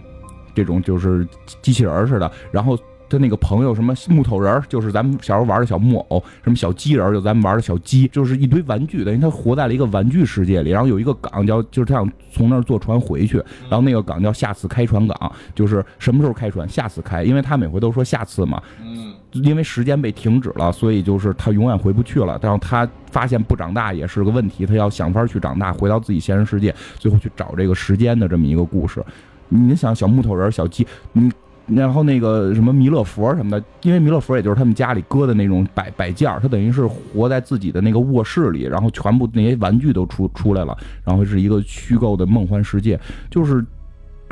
[0.55, 1.27] 这种就是
[1.63, 2.79] 机器人似的，然后。
[3.15, 9.05] 他那个朋友什么木头人儿，就是咱们小时候玩的小木偶；什么小鸡人儿，就咱们玩的小鸡，就是一堆玩具。
[9.05, 10.71] 等于他活在了一个玩具世界里。
[10.71, 13.37] 然后有一个港叫，就是他想从那儿坐船回去，
[13.69, 18.61] 然后那个港叫下次开船港，就是什么时候开船，下次开，因为他每回都说下次嘛。
[18.83, 22.37] 嗯，因为时间被停止了，所以就是他永远回不去了。
[22.43, 29.01] 然后他发现不长大也是个问题，他要想法去长大，回到自己现实世界，最后去找这个时间的这么一个故事。
[29.49, 31.31] 你想小木头人儿、小鸡，你。
[31.67, 43.01] 然后那个什么弥勒佛什么的，因为弥勒佛也就是他们家里搁的那种摆摆件儿，他等于是活在自己的那个卧室里，然后全部那些玩具都出出来了，然后是一个虚构的梦幻世界，
[43.31, 43.65] 就是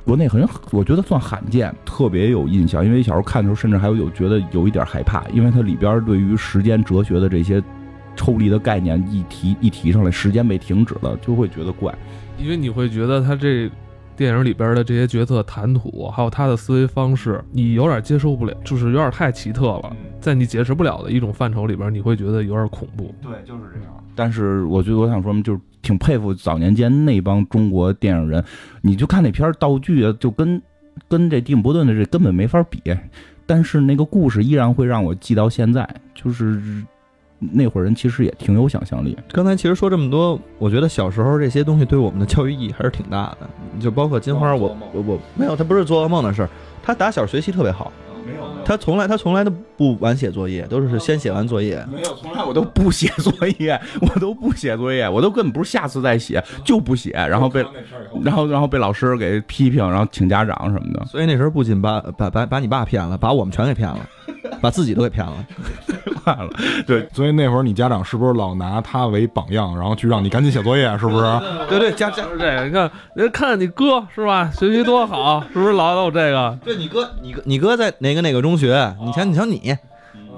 [0.04, 7.62] 国内很我觉得算罕见，特别有印象，因为小时候看的时候，甚至还有有觉得有一点害怕，因为它里边对于时间哲学的这些
[8.14, 11.94] 抽离的概念一提一提上来，时间被停止了，就会觉得怪。
[12.38, 13.70] 因为你会觉得他这
[14.22, 23.12] 电影里边的这些角色谈吐，还有他的思维方式，你有点接受不了，就是有点太奇特了，在你解释不了的一种范畴里边，你会觉得有点恐怖。
[23.20, 23.92] 对，就是这样。
[24.14, 28.44] 但是我觉得我想说，就是挺佩服早年间那帮中国电影人，
[28.80, 30.62] 你就看那片道具啊，就跟
[31.08, 32.80] 跟这蒂姆·伯顿的这根本没法比，
[33.44, 36.62] 但是那个故事依然会让我记到现在，就是。
[37.50, 39.18] 那会儿人其实也挺有想象力。
[39.32, 43.48] 刚才其实说这么多，我觉得小时候这些东西对我们的教育意义还是挺大的。
[43.80, 46.48] 就包括金花，我我我没有，他不是做噩梦的事儿，
[46.82, 47.90] 他打小学习特别好。
[48.26, 51.84] 没有，他从来他从来都不晚写作业，都是先写完作业。
[51.92, 57.64] 没有，从来我都不写作业，我都不写作业，我都根本不是下次再写，就不写，然后被
[58.22, 61.04] 然后然后被老师给批评，然后请家长什么的。
[61.06, 63.98] 所以那时候不仅把把把把你爸骗了，把我们全给骗了，
[64.60, 65.34] 把自己都给骗了。
[66.86, 71.40] 对，所以那会儿你家长是不是老拿他为榜样，然后去让你赶紧写作业，是不是？
[71.68, 76.56] 对对，家家是这个，你看人看你哥是吧，学习多好，是不是老有这个？
[76.64, 78.94] 对你哥，你哥你哥在哪个哪个中学？
[79.02, 79.74] 你瞧你瞧你，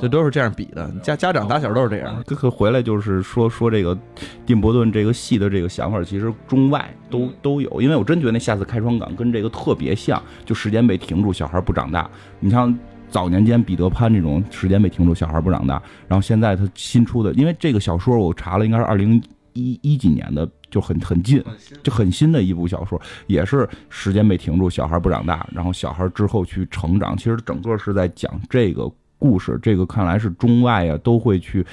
[0.01, 0.89] 这都是这样比的。
[1.03, 2.23] 家家长打小都是这样。
[2.25, 3.99] 这个回来就是说说这个
[4.47, 7.83] 定·伯顿这个戏的这个想法，其实中外都都有。
[7.83, 12.09] 因为我真觉得那下次开窗港跟这个特别像，就时间被停住，小孩不长大。
[12.39, 12.73] 你像
[13.11, 15.83] 早年间彼得潘这种时间被停住，小孩不长大。
[16.07, 19.21] 然后现在他新出的，因为这个小说我查了，应该是二零
[19.55, 21.43] 一一几年的，就很很近，
[21.83, 27.17] 就很新的一部小说，也是时间被停住，小孩不长大，然后小孩之后去成长。
[27.17, 31.65] 其实整个是在讲这个故事，这个看来是中外啊都会去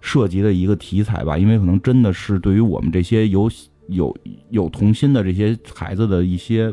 [0.00, 3.50] 涉及的一个题材吧，因为可能真的是对于我们这些有
[3.88, 4.16] 有
[4.50, 6.72] 有童心的这些孩子的一些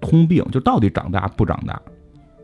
[0.00, 1.80] 通病，就到底长大不长大，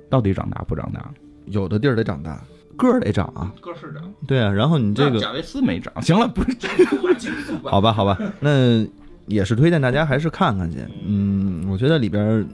[0.09, 1.13] 到底长大不长大，
[1.47, 2.43] 有的地儿得长大，
[2.89, 3.53] 个儿得长啊。
[3.61, 6.87] 个是长对啊，然后你这个贾维斯没长，行了，不是这个
[7.71, 8.85] 好吧，好吧，那
[9.27, 10.79] 也是推荐大家还是看看去。
[11.07, 12.47] 嗯，我觉得里边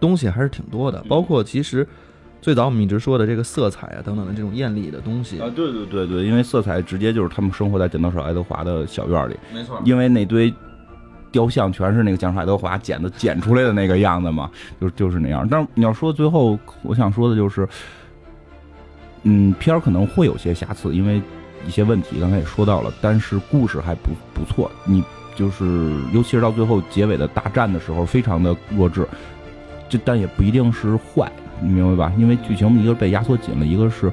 [0.00, 1.86] 东西还是挺多的，包括其实
[2.40, 5.40] 最早我们一直说的这个色彩啊等等的这种艳丽的东西。
[5.40, 9.80] 啊，对对对对，因为色彩直接就是他们生活在剪刀手爱德华的小院里，没错。
[9.84, 10.52] 因为那堆
[11.30, 15.46] 雕像全是那个讲海德华剪的剪出来的那个样子嘛，就就是那样。
[15.50, 17.66] 但是你要说最后，我想说的就是，
[19.24, 21.20] 嗯，片儿可能会有些瑕疵，因为
[21.66, 24.70] 一些问题刚才也说到了，但是故事还不不错。
[24.84, 25.02] 你
[25.34, 29.06] 就是尤其是到最后结尾的大战的时候，非常的弱智，
[29.88, 32.12] 这但也不一定是坏，你明白吧？
[32.16, 34.12] 因为剧情一个被压缩紧了，一个是。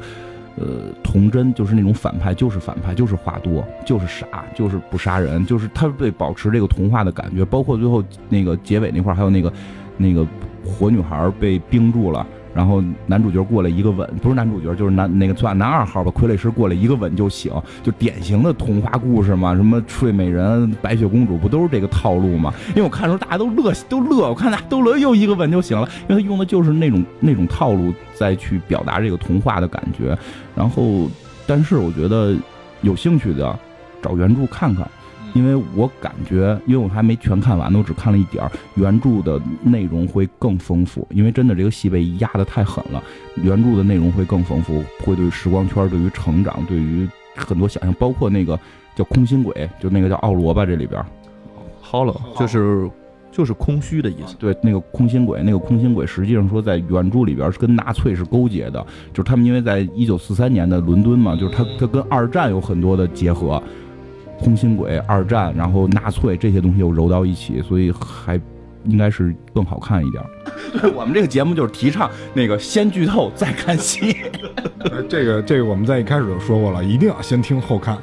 [0.58, 7.46] 呃，童真就是那种反派，就是反派，就是话多，就是傻，就是不杀人，就是他被保持这个童话的感觉。
[7.46, 9.52] 包括最后那个结尾那块，还有那个
[9.96, 10.28] 那个
[10.66, 12.28] 火女孩被冰住了。
[12.54, 16.12] 然后男主角过来一个吻，不是男主角，就是男那个算男二号吧。
[16.12, 19.56] 傀儡师过来一个吻就醒，就典型的童话故事嘛。
[19.56, 22.54] 什么睡美人、白雪公主，不都是这个套路吗？
[22.70, 25.88] 因为我看的时候大家都乐都乐，我看大家都乐，又一个吻就醒了。
[26.10, 30.18] 因为他用的就是那种那种套路再去表达这个童话的感觉。
[30.56, 31.10] 然后，
[31.48, 32.36] 但是我觉得
[32.82, 33.58] 有兴趣的
[34.02, 34.86] 找原著看看。
[35.34, 38.52] 因为我感觉，因为我还没全看完呢，我只看了一点儿。
[38.76, 43.02] 原著的内容会更丰富，因为真的这个戏被压得太狠了。
[43.36, 48.60] 原著的内容会更丰富，会对于时光圈、对于成长、对于很多想象，包括那个
[48.96, 51.04] 叫空心鬼，就那个叫奥罗吧，这里边
[51.84, 52.90] ，hollow 就是
[53.32, 54.36] 就是空虚的意思。
[54.38, 63.62] 对，那个空心鬼，那个空心鬼实际上说在原著里边是跟纳粹是勾结的，就是他们因为在一九四三年的伦敦嘛，就是他他跟二战有很多的结合。
[64.44, 68.40] 空心鬼、二战，然后纳粹这些东西又揉到一起，所以还
[68.86, 70.24] 应该是更好看一点。
[70.82, 74.18] 对我们这个节目就是提倡那个先剧透再看戏。
[75.08, 78.02] 这个这个我们在一开始就说过了，一定要先听后看啊。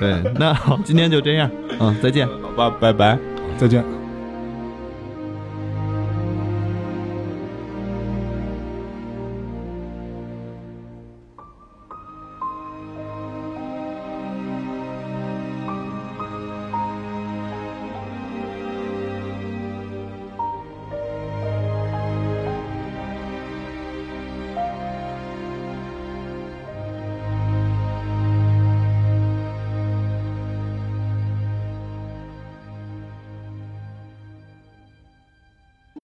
[0.00, 3.18] 对，那好，今天就这样，嗯，再见，好吧，拜拜，
[3.56, 4.03] 再见。